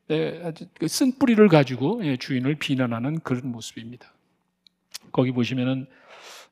[0.07, 4.11] 그 쓴뿌리를 가지고 예, 주인을 비난하는 그런 모습입니다.
[5.11, 5.85] 거기 보시면은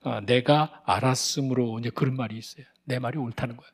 [0.04, 2.66] 아, 내가 알았으므로 이제 그런 말이 있어요.
[2.84, 3.72] 내 말이 옳다는 거예요.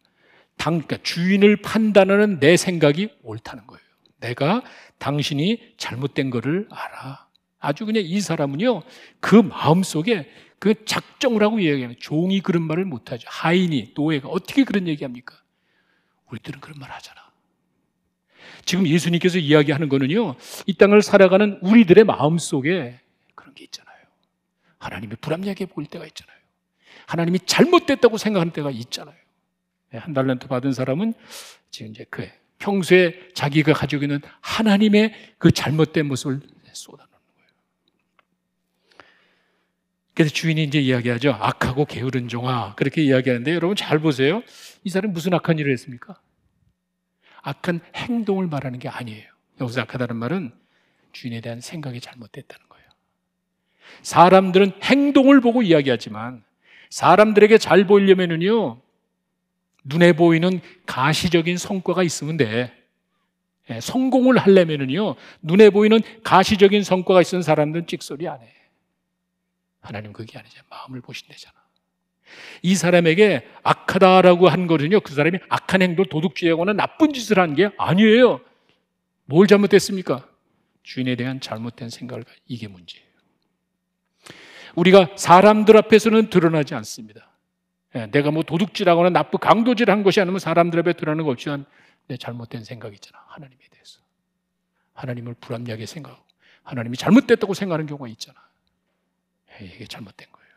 [0.55, 3.81] 당, 그러니까 주인을 판단하는 내 생각이 옳다는 거예요.
[4.21, 4.61] 내가
[4.97, 7.27] 당신이 잘못된 거를 알아.
[7.59, 8.83] 아주 그냥 이 사람은요,
[9.19, 10.29] 그 마음 속에
[10.60, 13.28] 그 작정을 하고 이야기하는 종이 그런 말을 못하죠.
[13.30, 15.41] 하인이, 노예가 어떻게 그런 얘기합니까?
[16.30, 17.19] 우리들은 그런 말 하잖아.
[18.65, 23.00] 지금 예수님께서 이야기하는 거는요, 이 땅을 살아가는 우리들의 마음 속에
[23.36, 23.98] 그런 게 있잖아요.
[24.78, 26.38] 하나님이 불합리하게 보일 때가 있잖아요.
[27.08, 29.15] 하나님이 잘못됐다고 생각하는 때가 있잖아요.
[29.91, 31.13] 네, 한 달란트 받은 사람은
[31.72, 36.41] 지금 이제 그 평소에 자기가 가지고 있는 하나님의 그 잘못된 모습을
[36.72, 37.50] 쏟아놓는 거예요.
[40.19, 41.32] 그래서 주인이 이제 이야기하죠.
[41.32, 42.75] 악하고 게으른 종아.
[42.75, 44.43] 그렇게 이야기하는데 여러분 잘 보세요.
[44.84, 46.19] 이 사람이 무슨 악한 일을 했습니까?
[47.41, 49.23] 악한 행동을 말하는 게 아니에요.
[49.62, 50.51] 여기서 악하다는 말은
[51.13, 52.86] 주인에 대한 생각이 잘못됐다는 거예요.
[54.01, 56.43] 사람들은 행동을 보고 이야기하지만
[56.89, 58.82] 사람들에게 잘 보이려면은요,
[59.86, 62.73] 눈에 보이는 가시적인 성과가 있으면 돼.
[63.69, 68.59] 예, 성공을 하려면은요, 눈에 보이는 가시적인 성과가 있는 사람들은 찍소리 안 해.
[69.81, 70.61] 하나님 그게 아니죠.
[70.69, 71.53] 마음을 보신대잖아.
[72.61, 78.41] 이 사람에게 악하다라고 한 거는요, 그 사람이 악한 행동, 도둑질하거나 나쁜 짓을 한 게 아니에요.
[79.25, 80.27] 뭘 잘못했습니까?
[80.83, 83.07] 주인에 대한 잘못된 생각을, 이게 문제예요.
[84.75, 87.29] 우리가 사람들 앞에서는 드러나지 않습니다.
[87.95, 91.65] 예, 내가 뭐 도둑질하거나 나쁜 강도질한 것이 아니면 사람들 앞에 드러나는 것 없지만
[92.07, 93.23] 내 잘못된 생각 있잖아.
[93.27, 93.99] 하나님에 대해서.
[94.93, 96.23] 하나님을 불합리하게 생각하고
[96.63, 98.37] 하나님이 잘못됐다고 생각하는 경우가 있잖아.
[99.62, 100.50] 예, 이게 잘못된 거예요.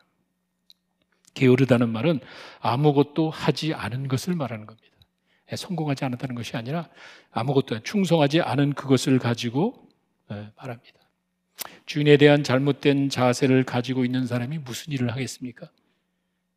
[1.35, 2.21] 게으르다는 말은
[2.61, 4.89] 아무것도 하지 않은 것을 말하는 겁니다.
[5.51, 6.89] 예, 성공하지 않았다는 것이 아니라
[7.31, 9.89] 아무것도 충성하지 않은 그것을 가지고
[10.57, 11.01] 말합니다.
[11.87, 15.69] 주인에 대한 잘못된 자세를 가지고 있는 사람이 무슨 일을 하겠습니까?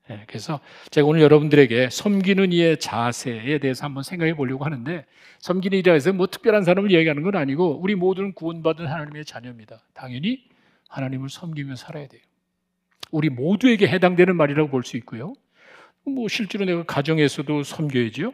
[0.08, 0.60] 네, 그래서
[0.92, 5.04] 제가 오늘 여러분들에게 섬기는 이의 자세에 대해서 한번 생각해 보려고 하는데
[5.40, 9.82] 섬기는 이라 해서 뭐 특별한 사람을 얘기하는 건 아니고 우리 모두는 구원받은 하나님의 자녀입니다.
[9.94, 10.48] 당연히
[10.90, 12.22] 하나님을 섬기며 살아야 돼요.
[13.16, 15.34] 우리 모두에게 해당되는 말이라고 볼 수 있고요.
[16.06, 18.34] 뭐 실제로 내가 가정에서도 섬겨야죠.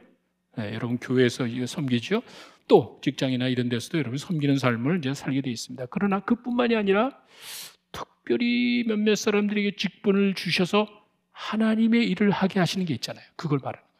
[0.59, 2.23] 예, 여러분 교회에서 섬기죠.
[2.67, 5.85] 또 직장이나 이런 데서도 여러분 섬기는 삶을 이제 살게 돼 있습니다.
[5.89, 7.11] 그러나 그뿐만이 아니라
[7.91, 10.87] 특별히 몇몇 사람들에게 직분을 주셔서
[11.31, 13.23] 하나님의 일을 하게 하시는 게 있잖아요.
[13.35, 13.91] 그걸 말하는 거예요.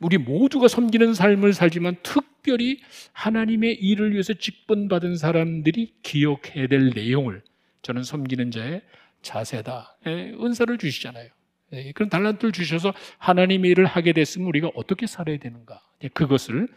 [0.00, 2.80] 우리 모두가 섬기는 삶을 살지만 특별히
[3.12, 7.42] 하나님의 일을 위해서 직분 받은 사람들이 기억해야 될 내용을
[7.82, 8.82] 저는 섬기는 자의
[9.24, 9.98] 자세다.
[10.06, 11.28] 예, 은사를 주시잖아요.
[11.72, 15.80] 예, 그런 달란트를 주셔서 하나님의 일을 하게 됐으면 우리가 어떻게 살아야 되는가?
[16.04, 16.68] 예, 그것을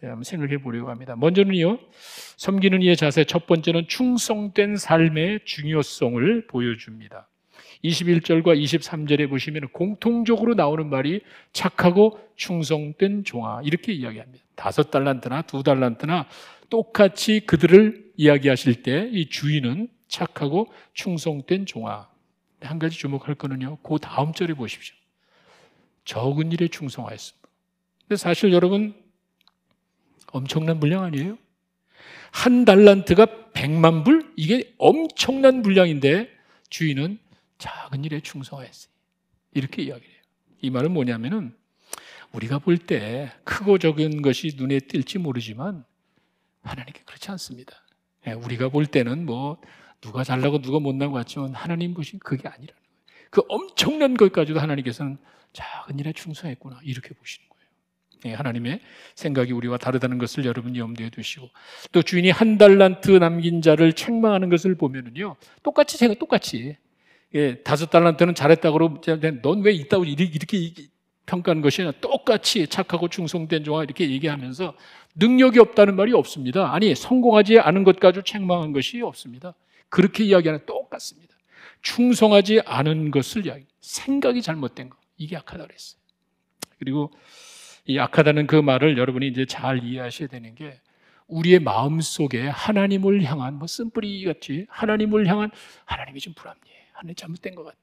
[0.00, 1.14] 한번 생각해 보려고 합니다.
[1.16, 1.78] 먼저는요,
[2.38, 7.28] 섬기는 이의 자세 첫 번째는 충성된 삶의 중요성을 보여줍니다.
[7.84, 11.20] 21절과 23절에 보시면 공통적으로 나오는 말이
[11.52, 14.44] 착하고 충성된 종아 이렇게 이야기합니다.
[14.54, 16.28] 다섯 달란트나 두 달란트나
[16.70, 22.08] 똑같이 그들을 이야기하실 때 이 주인은 착하고 충성된 종아.
[22.60, 23.78] 한 가지 주목할 거는요.
[23.78, 24.94] 그 다음 절에 보십시오.
[26.04, 27.48] 적은 일에 충성하였습니다.
[28.02, 28.94] 근데 사실 여러분
[30.32, 31.38] 엄청난 분량 아니에요?
[32.32, 34.32] 한 달란트가 백만 불?
[34.36, 36.28] 이게 엄청난 분량인데
[36.68, 37.18] 주인은
[37.58, 38.92] 작은 일에 충성하였어요.
[39.54, 40.20] 이렇게 이야기해요.
[40.60, 41.54] 이 말은 뭐냐면은
[42.32, 45.84] 우리가 볼 때 크고 적은 것이 눈에 띌지 모르지만
[46.62, 47.74] 하나님께 그렇지 않습니다.
[48.26, 49.60] 예, 우리가 볼 때는 뭐
[50.00, 53.28] 누가 잘나고 누가 못나고 같지만 하나님 보신 그게 아니라는 거예요.
[53.30, 55.18] 그 엄청난 것까지도 하나님께서는
[55.52, 57.60] 작은 일에 충성했구나 이렇게 보시는 거예요.
[58.26, 58.80] 예, 하나님의
[59.14, 61.48] 생각이 우리와 다르다는 것을 여러분 염두에 두시고
[61.92, 66.76] 또 주인이 한 달란트 남긴 자를 책망하는 것을 보면은요 똑같이 생각 똑같이
[67.34, 69.00] 예, 다섯 달란트는 잘했다 그러고
[69.42, 70.72] 넌왜 있다고 이렇게
[71.26, 74.74] 평가하는 것이 아니라 똑같이 착하고 충성된 종아 이렇게 얘기하면서
[75.14, 76.72] 능력이 없다는 말이 없습니다.
[76.72, 79.54] 아니 성공하지 않은 것 가지고 책망한 것이 없습니다.
[79.90, 81.34] 그렇게 이야기하는 똑같습니다.
[81.82, 83.66] 충성하지 않은 것을 이야기.
[83.80, 84.96] 생각이 잘못된 거.
[85.16, 86.00] 이게 악하다 그랬어요.
[86.78, 87.10] 그리고
[87.84, 90.80] 이 악하다는 그 말을 여러분이 이제 잘 이해하셔야 되는 게
[91.26, 95.50] 우리의 마음 속에 하나님을 향한 뭐 쓴뿌리 같이 하나님을 향한
[95.84, 96.74] 하나님이 좀 불합리해.
[96.92, 97.78] 하나님 잘못된 것 같아.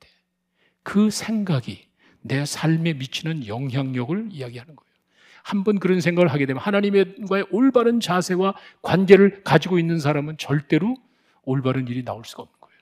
[0.83, 1.87] 그 생각이
[2.21, 4.87] 내 삶에 미치는 영향력을 이야기하는 거예요.
[5.43, 10.97] 한번 그런 생각을 하게 되면 하나님과의 올바른 자세와 관계를 가지고 있는 사람은 절대로
[11.47, 12.77] 올바른 일이 나올 수가 없는 거예요.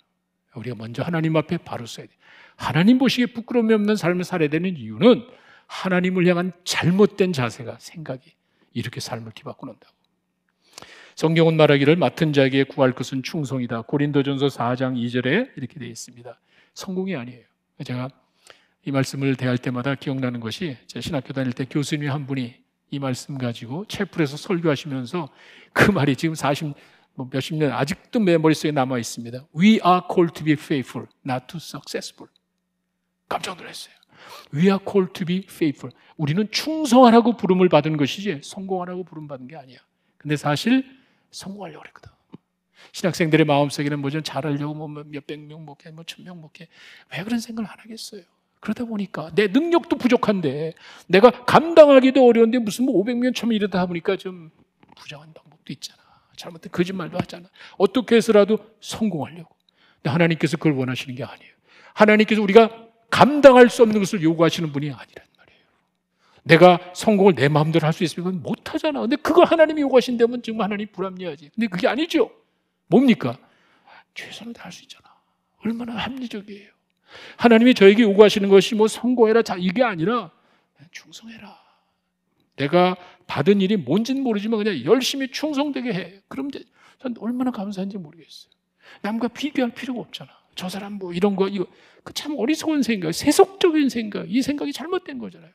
[0.55, 2.13] 우리가 먼저 하나님 앞에 바로 서야 돼.
[2.55, 5.27] 하나님 보시기에 부끄러움이 없는 삶을 살아야 되는 이유는
[5.67, 8.33] 하나님을 향한 잘못된 자세가 생각이
[8.73, 9.93] 이렇게 삶을 뒤바꿔 놓는다고.
[11.15, 13.83] 성경은 말하기를 맡은 자에게 구할 것은 충성이다.
[13.83, 16.39] 고린도전서 4장 2절에 이렇게 되어 있습니다.
[16.73, 17.45] 성공이 아니에요.
[17.85, 18.09] 제가
[18.83, 22.55] 이 말씀을 대할 때마다 기억나는 것이 제 신학교 다닐 때 교수님 한 분이
[22.91, 25.29] 이 말씀 가지고 채플에서 설교하시면서
[25.73, 26.73] 그 말이 지금 40,
[27.15, 29.45] 뭐 몇십 년 아직도 내 머릿속에 남아 있습니다.
[29.57, 32.29] We are called to be faithful, not to successful.
[33.27, 33.95] 깜짝 놀랐어요.
[34.53, 35.95] We are called to be faithful.
[36.17, 39.77] 우리는 충성하라고 부름을 받은 것이지 성공하라고 부름 받은 게 아니야.
[40.17, 40.85] 근데 사실
[41.31, 42.11] 성공하려고 그랬거든.
[42.91, 46.67] 신학생들의 마음속에는 뭐좀 잘하려고 뭐 몇백 명 목회, 뭐천명 목회.
[47.11, 48.21] 왜 그런 생각을 안 하겠어요?
[48.59, 50.73] 그러다 보니까 내 능력도 부족한데
[51.07, 54.49] 내가 감당하기도 어려운데 무슨 뭐 500명, 1000명 이러다 보니까 좀
[54.95, 56.04] 부정한 방법도 있잖아.
[56.35, 57.49] 잘못된 거짓말도 하잖아.
[57.77, 59.55] 어떻게 해서라도 성공하려고.
[59.95, 61.53] 근데 하나님께서 그걸 원하시는 게 아니에요.
[61.93, 62.69] 하나님께서 우리가
[63.09, 65.61] 감당할 수 없는 것을 요구하시는 분이 아니란 말이에요.
[66.43, 69.01] 내가 성공을 내 마음대로 할 수 있으면 못 하잖아.
[69.01, 71.51] 근데 그걸 하나님이 요구하신다면 정말 하나님 불합리하지.
[71.55, 72.31] 근데 그게 아니죠.
[72.87, 73.37] 뭡니까?
[74.13, 75.03] 최선을 다할 수 있잖아.
[75.63, 76.69] 얼마나 합리적이에요.
[77.37, 80.31] 하나님이 저에게 요구하시는 것이 뭐 성공해라 자 이게 아니라
[80.91, 81.57] 충성해라.
[82.57, 82.95] 내가
[83.27, 86.21] 받은 일이 뭔지는 모르지만 그냥 열심히 충성되게 해.
[86.27, 86.49] 그럼
[86.99, 88.51] 전 얼마나 감사한지 모르겠어요.
[89.01, 90.31] 남과 비교할 필요가 없잖아.
[90.55, 91.65] 저 사람 뭐 이런 거 이거
[92.03, 95.51] 그 참 어리석은 생각, 세속적인 생각, 이 생각이 잘못된 거잖아요.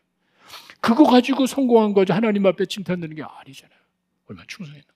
[0.81, 2.13] 그거 가지고 성공한 거죠.
[2.13, 3.79] 하나님 앞에 칭찬되는 게 아니잖아요.
[4.27, 4.95] 얼마나 충성했는가.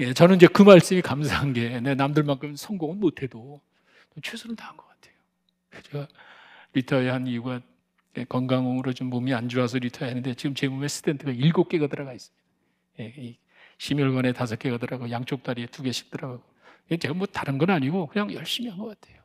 [0.00, 3.60] 예, 저는 이제 그 말씀이 감사한 게, 내 남들만큼 성공은 못해도
[4.22, 5.14] 최선을 다한 것 같아요.
[5.84, 6.08] 제가
[6.74, 7.60] retire한 이유가
[8.24, 12.44] 건강으로 좀 몸이 안 좋아서 retire했는데 지금 제 몸에 stent가 일곱 개가 들어가 있습니다.
[13.00, 13.36] 예,
[13.78, 16.42] 심혈관에 다섯 개가 들어가고 양쪽 다리에 두 개씩 들어가고
[17.00, 19.20] 제가 뭐 다른 건 아니고 그냥 열심히 한 것 같아요.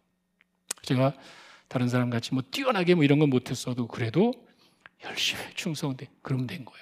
[0.82, 1.13] 제가
[1.67, 4.34] 다른 사람 같이 뭐 뛰어나게 뭐 이런 건 못했어도 그래도
[5.06, 6.82] 열심히 충성돼 그러면 된 거야.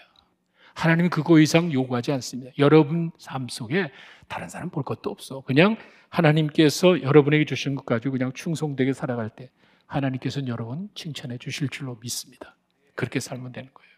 [0.74, 2.52] 하나님은 그거 이상 요구하지 않습니다.
[2.58, 3.92] 여러분 삶 속에
[4.28, 5.42] 다른 사람 볼 것도 없어.
[5.42, 9.50] 그냥 하나님께서 여러분에게 주신 것 가지고 그냥 충성되게 살아갈 때
[9.90, 12.56] 하나님께서는 여러분 칭찬해 주실 줄로 믿습니다.
[12.96, 13.90] 그렇게 살면 되는 거예요.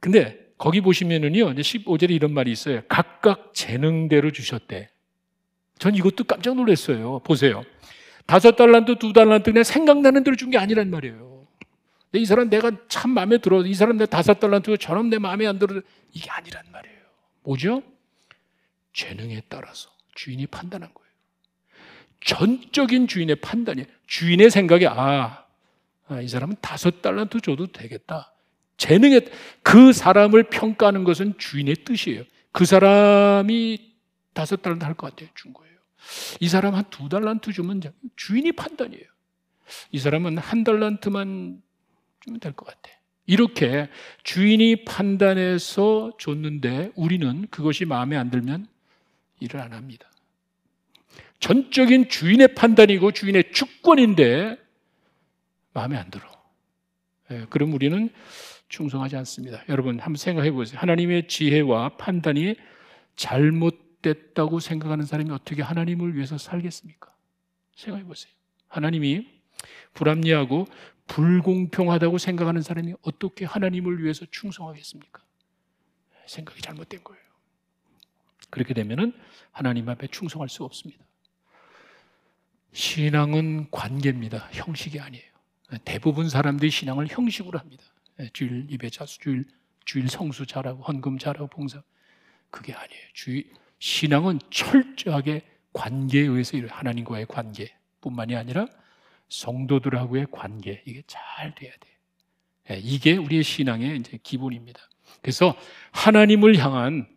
[0.00, 2.82] 근데 거기 보시면은요, 이제 15절에 이런 말이 있어요.
[2.88, 4.88] 각각 재능대로 주셨대.
[5.78, 7.18] 전 이것도 깜짝 놀랐어요.
[7.20, 7.64] 보세요.
[8.26, 11.46] 다섯 달란트, 두 달란트 그냥 생각나는 대로 준 게 아니란 말이에요.
[12.12, 13.66] 이 사람 내가 참 마음에 들어.
[13.66, 15.82] 이 사람 내 다섯 달란트 저놈 내 마음에 안 들어.
[16.12, 16.98] 이게 아니란 말이에요.
[17.42, 17.82] 뭐죠?
[18.92, 21.03] 재능에 따라서 주인이 판단한 거예요.
[22.24, 23.86] 전적인 주인의 판단이에요.
[24.06, 25.44] 주인의 생각에 아,
[26.08, 28.32] 아, 이 사람은 다섯 달란트 줘도 되겠다.
[28.76, 29.20] 재능에
[29.62, 32.24] 그 사람을 평가하는 것은 주인의 뜻이에요.
[32.52, 33.94] 그 사람이
[34.32, 35.28] 다섯 달란트 할 것 같아요.
[35.34, 35.74] 준 거예요.
[36.40, 37.80] 이 사람 한 두 달란트 주면
[38.16, 39.04] 주인이 판단이에요.
[39.92, 41.62] 이 사람은 한 달란트만
[42.20, 42.90] 주면 될 것 같아.
[43.26, 43.88] 이렇게
[44.22, 48.66] 주인이 판단해서 줬는데 우리는 그것이 마음에 안 들면
[49.40, 50.10] 일을 안 합니다.
[51.44, 54.56] 전적인 주인의 판단이고 주인의 주권인데
[55.74, 56.24] 마음에 안 들어.
[57.30, 58.08] 예, 그럼 우리는
[58.70, 59.62] 충성하지 않습니다.
[59.68, 60.80] 여러분 한번 생각해 보세요.
[60.80, 62.54] 하나님의 지혜와 판단이
[63.16, 67.14] 잘못됐다고 생각하는 사람이 어떻게 하나님을 위해서 살겠습니까?
[67.76, 68.32] 생각해 보세요.
[68.68, 69.28] 하나님이
[69.92, 70.66] 불합리하고
[71.08, 75.22] 불공평하다고 생각하는 사람이 어떻게 하나님을 위해서 충성하겠습니까?
[76.24, 77.22] 생각이 잘못된 거예요.
[78.48, 79.12] 그렇게 되면은
[79.52, 81.04] 하나님 앞에 충성할 수 없습니다.
[82.74, 84.48] 신앙은 관계입니다.
[84.52, 85.24] 형식이 아니에요.
[85.84, 87.82] 대부분 사람들이 신앙을 형식으로 합니다.
[88.32, 89.46] 주일 예배 자수, 주일
[89.84, 91.82] 주일 성수 잘하고 헌금 잘하고 봉사
[92.50, 93.02] 그게 아니에요.
[93.12, 93.44] 주의
[93.78, 98.66] 신앙은 철저하게 관계에 의해서 하나님과의 관계 뿐만이 아니라
[99.28, 101.88] 성도들하고의 관계 이게 잘 돼야 돼.
[102.70, 104.80] 예, 이게 우리의 신앙의 이제 기본입니다.
[105.20, 105.56] 그래서
[105.92, 107.13] 하나님을 향한 예,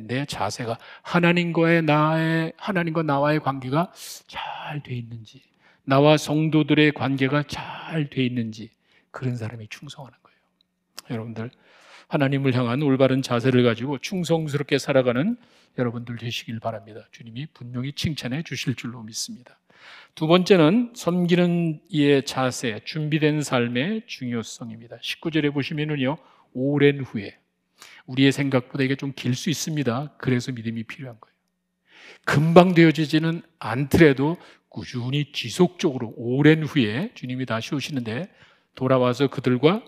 [0.00, 3.92] 내 자세가 하나님과의 나의 하나님과 나와의 관계가
[4.26, 5.42] 잘 돼 있는지,
[5.84, 8.70] 나와 성도들의 관계가 잘 돼 있는지
[9.10, 10.38] 그런 사람이 충성하는 거예요.
[11.10, 11.50] 여러분들
[12.08, 15.36] 하나님을 향한 올바른 자세를 가지고 충성스럽게 살아가는
[15.78, 17.00] 여러분들 되시길 바랍니다.
[17.10, 19.58] 주님이 분명히 칭찬해 주실 줄로 믿습니다.
[20.14, 24.96] 두 번째는 섬기는 이의 자세, 준비된 삶의 중요성입니다.
[24.96, 26.16] 19절에 보시면은요,
[26.54, 27.36] 오랜 후에
[28.06, 30.14] 우리의 생각보다 이게 좀 길 수 있습니다.
[30.18, 31.34] 그래서 믿음이 필요한 거예요.
[32.24, 34.36] 금방 되어지지는 않더라도
[34.68, 38.30] 꾸준히 지속적으로 오랜 후에 주님이 다시 오시는데
[38.74, 39.82] 돌아와서 그들과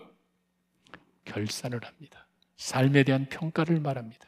[1.25, 2.27] 결산을 합니다.
[2.57, 4.27] 삶에 대한 평가를 말합니다.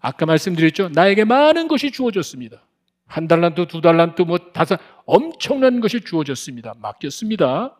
[0.00, 0.90] 아까 말씀드렸죠.
[0.90, 2.62] 나에게 많은 것이 주어졌습니다.
[3.06, 6.74] 한 달란트, 두 달란트, 뭐 다섯 엄청난 것이 주어졌습니다.
[6.78, 7.76] 맡겼습니다.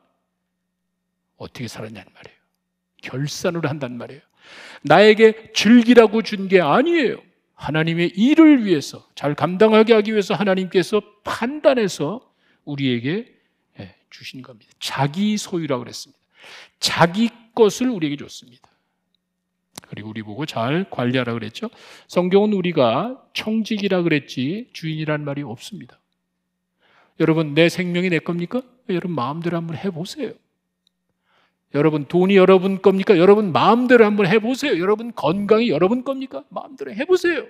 [1.37, 2.39] 어떻게 살았냐는 말이에요.
[3.03, 4.21] 결산을 한단 말이에요.
[4.83, 7.19] 나에게 즐기라고 준 게 아니에요.
[7.55, 12.21] 하나님의 일을 위해서 잘 감당하게 하기 위해서 하나님께서 판단해서
[12.65, 13.33] 우리에게
[13.79, 14.73] 예, 주신 겁니다.
[14.81, 16.21] 자기 소유라고 그랬습니다.
[16.81, 18.69] 자기 것을 우리에게 줬습니다.
[19.89, 21.69] 그리고 우리 보고 잘 관리하라 그랬죠.
[22.09, 26.01] 성경은 우리가 청직이라 그랬지 주인이란 말이 없습니다.
[27.21, 28.63] 여러분 내 생명이 내 겁니까?
[28.89, 30.33] 여러분 마음대로 한번 해보세요.
[31.75, 33.17] 여러분 돈이 여러분 겁니까?
[33.17, 34.79] 여러분 마음대로 한번 해보세요.
[34.79, 36.45] 여러분 건강이 여러분 겁니까?
[36.51, 37.47] 마음대로 해보세요.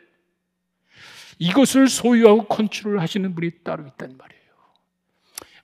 [1.38, 4.42] 이것을 소유하고 컨트롤 하시는 분이 따로 있단 말이에요.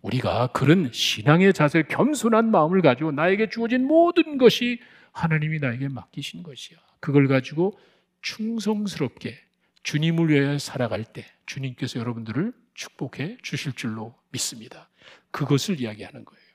[0.02, 4.80] 우리가 그런 신앙의 자세, 겸손한 마음을 가지고 나에게 주어진 모든 것이
[5.12, 6.78] 하나님이 나에게 맡기신 것이야.
[7.00, 7.78] 그걸 가지고
[8.22, 9.38] 충성스럽게
[9.82, 14.88] 주님을 위해 살아갈 때 주님께서 여러분들을 축복해 주실 줄로 믿습니다.
[15.30, 16.47] 그것을 이야기하는 거예요.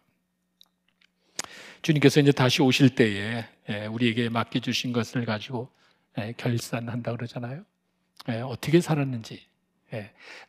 [1.83, 5.69] 주님께서 이제 다시 오실 때에 예, 우리에게 맡겨주신 것을 가지고
[6.17, 7.63] 예, 결산한다 그러잖아요.
[8.29, 9.45] 예, 어떻게 살았는지.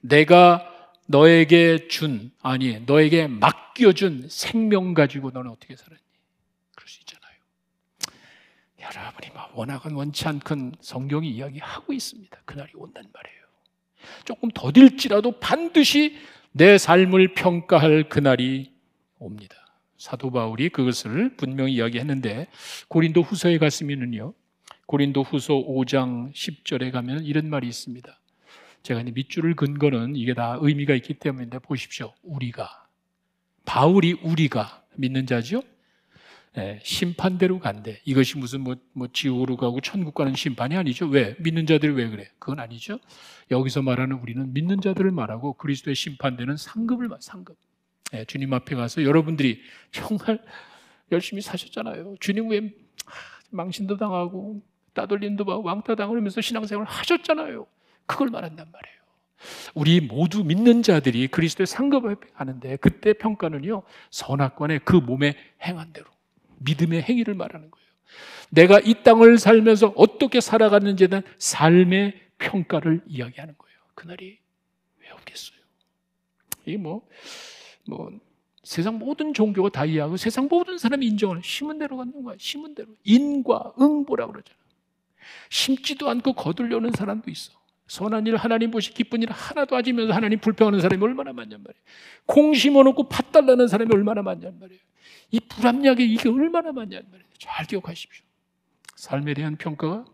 [0.00, 0.70] 내가
[1.06, 6.00] 너에게 준, 아니, 너에게 맡겨준 생명 가지고 너는 어떻게 살았니?
[6.74, 7.34] 그럴 수 있잖아요.
[8.80, 12.40] 여러분이 막 원하건 원치 않건 성경이 이야기하고 있습니다.
[12.46, 13.44] 그날이 온단 말이에요.
[14.24, 16.16] 조금 더딜지라도 반드시
[16.52, 18.72] 내 삶을 평가할 그날이
[19.18, 19.56] 옵니다.
[20.04, 22.48] 사도 바울이 그것을 분명히 이야기했는데
[22.88, 24.34] 고린도 후서에 갔으면은요.
[24.84, 28.20] 고린도 후서 5장 10절에 가면 이런 말이 있습니다.
[28.82, 32.12] 제가 이제 밑줄을 근 거는 이게 다 의미가 있기 때문인데 보십시오.
[32.22, 32.86] 우리가
[33.64, 35.62] 바울이 우리가 믿는 자죠.
[36.58, 38.02] 예, 심판대로 간대.
[38.04, 41.06] 이것이 무슨 뭐, 뭐 지옥으로 가고 천국 가는 심판이 아니죠.
[41.06, 41.34] 왜?
[41.40, 42.28] 믿는 자들이 왜 그래?
[42.38, 42.98] 그건 아니죠.
[43.50, 47.56] 여기서 말하는 우리는 믿는 자들을 말하고 그리스도의 심판되는 상급을 말, 상급.
[48.14, 49.60] 예, 주님 앞에 가서 여러분들이
[49.90, 50.42] 정말
[51.12, 52.16] 열심히 사셨잖아요.
[52.20, 52.72] 주님 왜
[53.50, 54.62] 망신도 당하고
[54.94, 57.66] 따돌림도 받고 왕따 당하면서 신앙생활을 하셨잖아요.
[58.06, 58.94] 그걸 말한단 말이에요.
[59.74, 66.06] 우리 모두 믿는 자들이 그리스도의 상급을 하는데 그때 평가는요 선악관의 그 몸에 행한 대로
[66.58, 67.84] 믿음의 행위를 말하는 거예요.
[68.50, 73.78] 내가 이 땅을 살면서 어떻게 살아갔는지에 대한 삶의 평가를 이야기하는 거예요.
[73.94, 74.38] 그날이
[75.00, 75.58] 왜 없겠어요?
[76.66, 77.06] 이 뭐,
[77.86, 78.10] 뭐,
[78.62, 82.34] 세상 모든 종교가 다 이해하고 세상 모든 사람이 인정하는 심은 대로 갖는 거야.
[82.38, 82.88] 심은 대로.
[83.04, 84.58] 인과 응보라 그러잖아.
[85.50, 87.52] 심지도 않고 거들려는 사람도 있어.
[87.86, 91.82] 선한 일, 하나님 보시 기쁜 일 하나도 하지면서 하나님 불평하는 사람이 얼마나 많냔 말이에요.
[92.24, 94.80] 콩 심어놓고 팥 달라는 사람이 얼마나 많냔 말이에요.
[95.30, 97.28] 이 불합리하게 이게 얼마나 많냔 말이에요.
[97.38, 98.24] 잘 기억하십시오.
[98.96, 100.06] 삶에 대한 평가가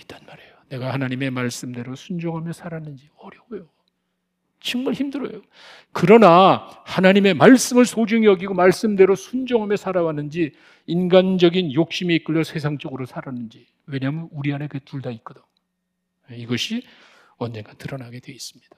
[0.00, 0.52] 있단 말이에요.
[0.68, 3.68] 내가 하나님의 말씀대로 순종하며 살았는지 어려워요.
[4.60, 5.42] 정말 힘들어요.
[5.92, 10.52] 그러나 하나님의 말씀을 소중히 여기고 말씀대로 순종하며 살아왔는지
[10.86, 15.42] 인간적인 욕심에 이끌려 세상적으로 살았는지 왜냐하면 우리 안에 그 둘 다 있거든.
[16.30, 16.84] 이것이
[17.36, 18.76] 언젠가 드러나게 되어 있습니다.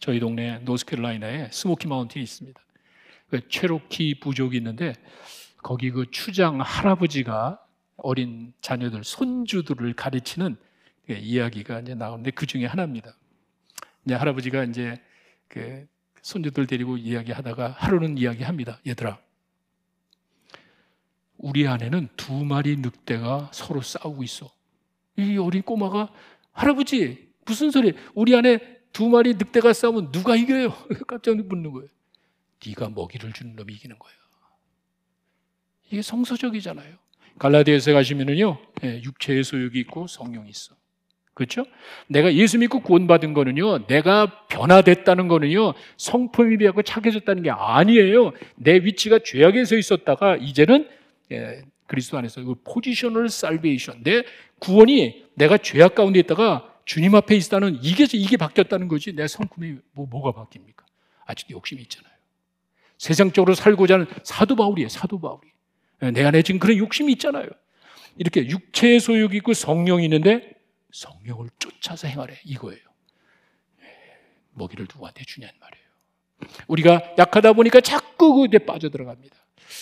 [0.00, 2.60] 저희 동네 노스캐롤라이나에 스모키 마운틴이 있습니다.
[3.30, 4.94] 그 체로키 부족이 있는데
[5.62, 7.60] 거기 그 추장 할아버지가
[7.96, 10.56] 어린 자녀들 손주들을 가르치는
[11.08, 13.17] 이야기가 이제 나오는데 그 중에 하나입니다.
[14.08, 14.98] 이제 할아버지가 이제
[15.48, 15.86] 그
[16.22, 18.80] 손주들 데리고 이야기하다가 하루는 이야기합니다.
[18.86, 19.20] 얘들아,
[21.36, 24.50] 우리 안에는 두 마리 늑대가 서로 싸우고 있어.
[25.18, 26.10] 이 어린 꼬마가
[26.52, 27.92] 할아버지 무슨 소리?
[28.14, 30.72] 우리 안에 두 마리 늑대가 싸우면 누가 이겨요?
[31.06, 31.88] 깜짝 묻는 거예요.
[32.66, 34.18] 네가 먹이를 주는 놈이 이기는 거예요.
[35.90, 36.96] 이게 성서적이잖아요.
[37.38, 40.74] 갈라디아서 가시면은요, 예, 육체의 소욕이 있고 성령이 있어.
[41.38, 41.64] 그렇죠?
[42.08, 48.32] 내가 예수 믿고 구원받은 거는요, 내가 변화됐다는 거는요, 성품이 비하고 착해졌다는 게 아니에요.
[48.56, 50.88] 내 위치가 죄악에 서 있었다가 이제는
[51.30, 54.24] 예, 그리스도 안에서 그 포지셔널 살베이션, 내
[54.58, 59.14] 구원이 내가 죄악 가운데 있다가 주님 앞에 있다는 이게 이게 바뀌었다는 거지.
[59.14, 60.82] 내 성품이 뭐 뭐가 바뀝니까?
[61.24, 62.12] 아직도 욕심이 있잖아요.
[62.96, 64.88] 세상적으로 살고자 하는 사도 바울이에요.
[64.88, 65.46] 사도 바울이.
[66.02, 67.46] 예, 내 안에 지금 그런 욕심이 있잖아요.
[68.16, 70.57] 이렇게 육체의 소욕이 있고 성령이 있는데
[70.92, 72.82] 성령을 쫓아서 행하래 이거예요.
[73.82, 73.86] 예,
[74.52, 75.88] 먹이를 누구한테 주냐는 말이에요.
[76.68, 79.36] 우리가 약하다 보니까 자꾸 그데 빠져들어갑니다.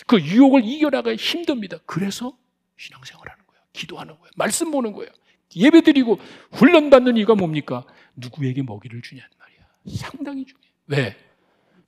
[0.06, 1.78] 그 유혹을 이겨나가 힘듭니다.
[1.86, 2.36] 그래서
[2.76, 3.62] 신앙생활 하는 거예요.
[3.72, 4.30] 기도하는 거예요.
[4.36, 5.10] 말씀 보는 거예요.
[5.54, 6.18] 예배 드리고
[6.52, 7.86] 훈련받는 이유가 뭡니까?
[8.16, 9.58] 누구에게 먹이를 주냐는 말이야.
[9.96, 10.66] 상당히 중요해.
[10.86, 11.16] 왜?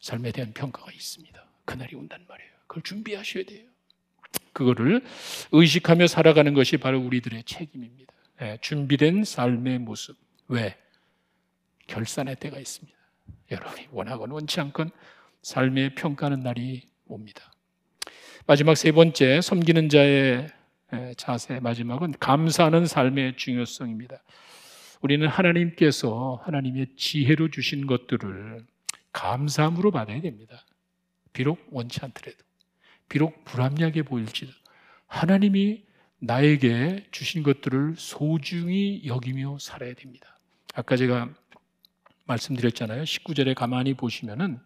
[0.01, 1.45] 삶에 대한 평가가 있습니다.
[1.65, 2.51] 그날이 온단 말이에요.
[2.67, 3.67] 그걸 준비하셔야 돼요.
[4.53, 5.03] 그거를
[5.53, 8.13] 의식하며 살아가는 것이 바로 우리들의 책임입니다.
[8.41, 10.17] 네, 준비된 삶의 모습.
[10.47, 10.77] 왜?
[11.89, 12.97] 결산의 때가 있습니다.
[13.51, 14.91] 여러분이 원하건 원치 않건
[15.43, 17.51] 삶의 평가하는 날이 옵니다.
[18.47, 20.49] 마지막 세 번째, 섬기는 자의
[21.17, 24.23] 자세 마지막은 감사하는 삶의 중요성입니다.
[25.01, 28.65] 우리는 하나님께서 하나님의 지혜로 주신 것들을
[29.13, 30.65] 감사함으로 받아야 됩니다.
[31.33, 32.39] 비록 원치 않더라도,
[33.09, 34.53] 비록 불합리하게 보일지도
[35.07, 35.88] 하나님이
[36.21, 40.39] 나에게 주신 것들을 소중히 여기며 살아야 됩니다.
[40.75, 41.29] 아까 제가
[42.27, 43.05] 말씀드렸잖아요.
[43.05, 44.61] 19절에 가만히 보시면은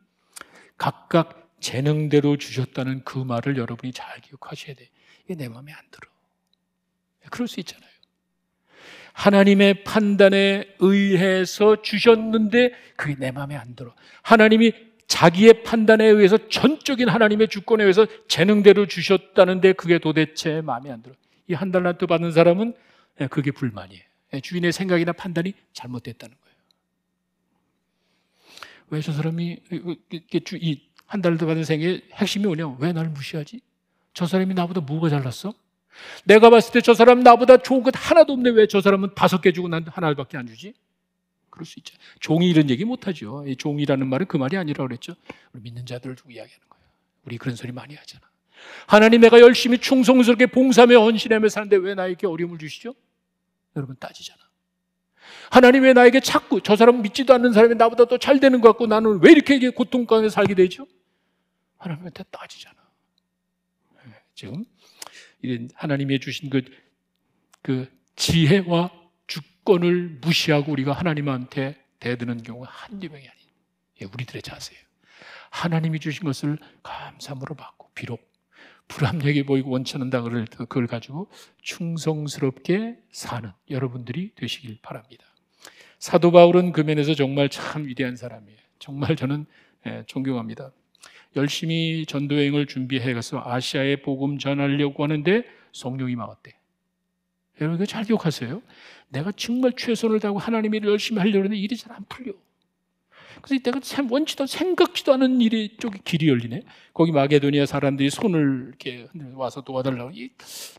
[0.76, 4.88] 각각 재능대로 주셨다는 그 말을 여러분이 잘 기억하셔야 돼.
[5.24, 6.10] 이게 내 마음에 안 들어.
[7.30, 7.88] 그럴 수 있잖아요.
[9.12, 13.94] 하나님의 판단에 의해서 주셨는데 그게 내 마음에 안 들어.
[14.22, 14.72] 하나님이
[15.06, 21.14] 자기의 판단에 의해서 전적인 하나님의 주권에 의해서 재능대로 주셨다는데 그게 도대체 마음에 안 들어.
[21.48, 22.74] 이 한 달란트 받는 사람은
[23.20, 24.02] 예, 그게 불만이에요.
[24.34, 26.56] 예, 주인의 생각이나 판단이 잘못됐다는 거예요.
[28.90, 29.58] 왜 저 사람이
[30.60, 32.76] 이 한 달란트 받은 생의 핵심이 뭐냐?
[32.78, 33.60] 왜 나를 무시하지?
[34.14, 35.52] 저 사람이 나보다 뭐가 잘났어?
[36.24, 38.48] 내가 봤을 때 저 사람 나보다 좋은 것 하나도 없네.
[38.50, 40.72] 왜 저 사람은 다섯 개 주고 난 하나밖에 안 주지?
[41.50, 41.94] 그럴 수 있죠.
[42.20, 43.44] 종이 이런 얘기 못하죠.
[43.58, 45.14] 종이라는 말은 그 말이 아니라 그랬죠.
[45.52, 46.84] 우리 믿는 자들을 두고 이야기하는 거예요.
[47.24, 48.26] 우리 그런 소리 많이 하잖아.
[48.86, 52.94] 하나님 내가 열심히 충성스럽게 봉사하며 헌신하며 사는데 왜 나에게 어려움을 주시죠?
[53.76, 54.40] 여러분 따지잖아.
[55.50, 58.86] 하나님 왜 나에게 자꾸 저 사람 믿지도 않는 사람이 나보다 더 잘 되는 것 같고
[58.86, 60.86] 나는 왜 이렇게 고통 가운데 살게 되죠?
[61.78, 62.76] 하나님한테 따지잖아.
[64.04, 64.64] 네, 지금
[65.74, 66.62] 하나님이 주신 그,
[67.62, 68.90] 그 지혜와
[69.26, 73.42] 주권을 무시하고 우리가 하나님한테 대드는 경우가 한두 명이 아닌
[74.00, 74.82] 예, 우리들의 자세예요.
[75.50, 78.31] 하나님이 주신 것을 감사함으로 받고 비록
[78.92, 81.28] 불합리하게 보이고 원치 않는다 그걸 가지고
[81.62, 85.24] 충성스럽게 사는 여러분들이 되시길 바랍니다.
[85.98, 88.58] 사도 바울은 그 면에서 정말 참 위대한 사람이에요.
[88.78, 89.46] 정말 저는
[89.86, 90.72] 예, 존경합니다.
[91.36, 96.52] 열심히 전도 여행을 준비해 가서 아시아에 복음 전하려고 하는데 성령이 막았대.
[97.60, 98.62] 여러분 잘 기억하세요.
[99.08, 102.32] 내가 정말 최선을 다하고 하나님의 일을 열심히 하려고 하는데 일이 잘 안 풀려.
[103.40, 106.62] 그래서 내가 참 원치도 생각지도 않은 일이 쪽이 길이 열리네.
[106.94, 110.12] 거기 마게도니아 사람들이 손을 이렇게 와서 도와달라고.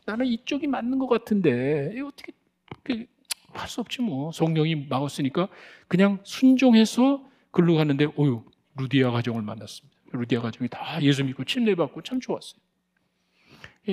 [0.06, 2.32] 나는 이쪽이 맞는 것 같은데 이 어떻게
[3.52, 4.32] 할 수 없지 뭐.
[4.32, 5.48] 성령이 막았으니까
[5.88, 8.44] 그냥 순종해서 글로 가는데 오유
[8.76, 9.96] 루디아 가정을 만났습니다.
[10.12, 12.60] 루디아 가족이 다 예수 믿고 침례받고 참 좋았어요.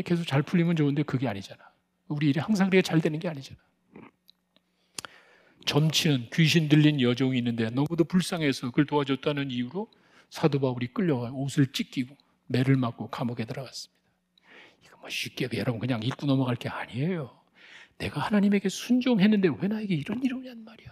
[0.05, 1.59] 계속 잘 풀리면 좋은데 그게 아니잖아.
[2.07, 3.59] 우리 일이 항상 그렇게 잘 되는 게 아니잖아.
[5.65, 9.89] 점치는 귀신 들린 여종이 있는데 너무도 불쌍해서 그걸 도와줬다는 이유로
[10.29, 12.15] 사도 바울이 끌려가 옷을 찢기고
[12.47, 14.01] 매를 맞고 감옥에 들어갔습니다.
[14.85, 17.37] 이거 뭐 쉽게 여러분 그냥 읽고 넘어갈 게 아니에요.
[17.97, 20.89] 내가 하나님에게 순종했는데 왜 나에게 이런 일이 오냔 말이야.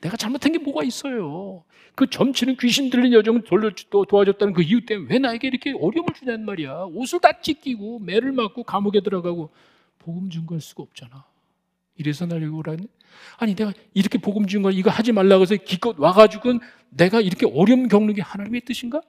[0.00, 1.64] 내가 잘못한 게 뭐가 있어요?
[1.94, 3.70] 그 점치는 귀신 들린 여정을 돌려
[4.08, 6.84] 도와줬다는 그 이유 때문에 왜 나에게 이렇게 어려움을 주냔 말이야.
[6.92, 9.50] 옷을 다 찢기고 매를 맞고 감옥에 들어가고
[9.98, 11.26] 복음 증거할 수가 없잖아.
[11.96, 12.88] 이래서 날 오라니?
[13.38, 16.58] 아니 내가 이렇게 복음 증거 이거 하지 말라고 해서 기껏 와가지고
[16.90, 19.00] 내가 이렇게 어려움 겪는 게 하나님의 뜻인가?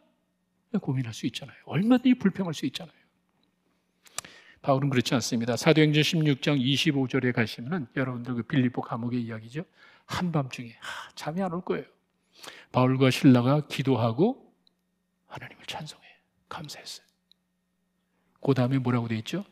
[0.82, 1.56] 고민할 수 있잖아요.
[1.66, 2.96] 얼마든지 불평할 수 있잖아요.
[4.62, 5.56] 바울은 그렇지 않습니다.
[5.56, 9.64] 사도행전 16장 25절에 가시면은 여러분들 그 빌립보 감옥의 이야기죠.
[10.06, 11.86] 한밤중에 하, 잠이 안 올 거예요.
[12.72, 14.54] 바울과 신라가 기도하고
[15.28, 16.06] 하나님을 찬송해
[16.50, 17.06] 감사했어요.
[18.42, 19.44] 그 다음에 뭐라고 돼 있죠?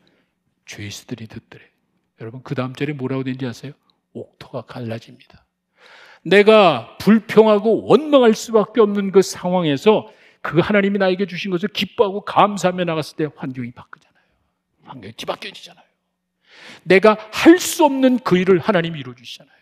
[0.66, 1.64] 죄수들이 듣더래.
[2.20, 3.72] 여러분 그 다음 절에 뭐라고 되는지 아세요?
[4.12, 5.44] 옥토가 갈라집니다.
[6.22, 10.10] 내가 불평하고 원망할 수밖에 없는 그 상황에서
[10.40, 14.24] 그 하나님이 나에게 주신 것을 기뻐하고 감사하며 나갔을 때 환경이 바뀌잖아요.
[14.84, 15.84] 환경이 뒤바뀌어지잖아요.
[16.84, 19.54] 내가 할 수 없는 그 일을 하나님이 이루어주시잖아요.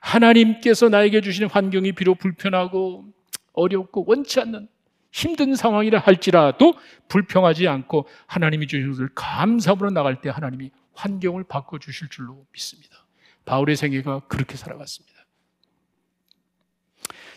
[0.00, 3.06] 하나님께서 나에게 주시는 환경이 비록 불편하고
[3.52, 4.68] 어렵고 원치 않는
[5.12, 6.74] 힘든 상황이라 할지라도
[7.08, 13.06] 불평하지 않고 하나님이 주신 것을 감사함으로 나갈 때 하나님이 환경을 바꿔주실 줄로 믿습니다.
[13.44, 15.12] 바울의 생애가 그렇게 살아갔습니다.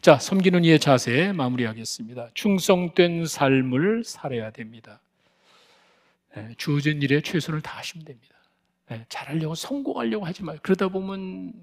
[0.02, 2.30] 자, 섬기는 이의 자세 마무리하겠습니다.
[2.34, 5.02] 충성된 삶을 살아야 됩니다.
[6.36, 8.36] 네, 주어진 일에 최선을 다하시면 됩니다.
[8.90, 10.60] 네, 잘하려고 성공하려고 하지 마요.
[10.62, 11.54] 그러다 보면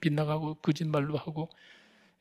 [0.00, 1.50] 빗나가고 거짓말로 하고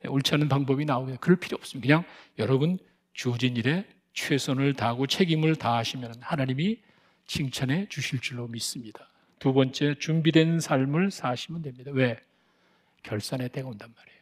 [0.01, 1.87] 네, 옳지 않은 방법이 나오게 그럴 필요 없습니다.
[1.87, 2.05] 그냥
[2.39, 2.79] 여러분
[3.13, 6.79] 주어진 일에 최선을 다하고 책임을 다하시면 하나님이
[7.27, 9.09] 칭찬해 주실 줄로 믿습니다.
[9.39, 11.91] 두 번째 준비된 삶을 사시면 됩니다.
[11.93, 12.17] 왜?
[13.03, 14.19] 결산의 때가 온단 말이에요.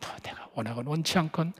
[0.00, 1.52] 뭐 내가 원하건 원치 않건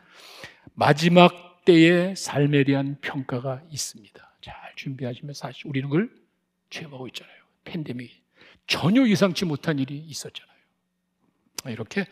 [0.74, 4.32] 마지막 때의 삶에 대한 평가가 있습니다.
[4.40, 6.10] 잘 준비하시면 사실 우리는 그걸
[6.70, 7.34] 체험하고 있잖아요.
[7.64, 8.22] 팬데믹
[8.66, 10.54] 전혀 예상치 못한 일이 있었잖아요.
[11.66, 12.06] 이렇게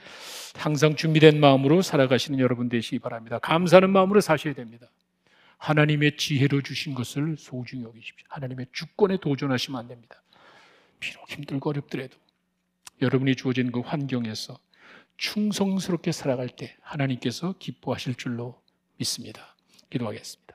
[0.54, 3.38] 항상 준비된 마음으로 살아가시는 여러분 되시기 바랍니다.
[3.38, 4.86] 감사하는 마음으로 사셔야 됩니다.
[5.62, 8.26] 하나님의 지혜로 주신 것을 소중히 여기십시오.
[8.30, 10.20] 하나님의 주권에 도전하시면 안 됩니다.
[10.98, 12.16] 비록 힘들고 어렵더라도
[13.00, 14.58] 여러분이 주어진 그 환경에서
[15.18, 18.60] 충성스럽게 살아갈 때 하나님께서 기뻐하실 줄로
[18.96, 19.54] 믿습니다.
[19.88, 20.51] 기도하겠습니다.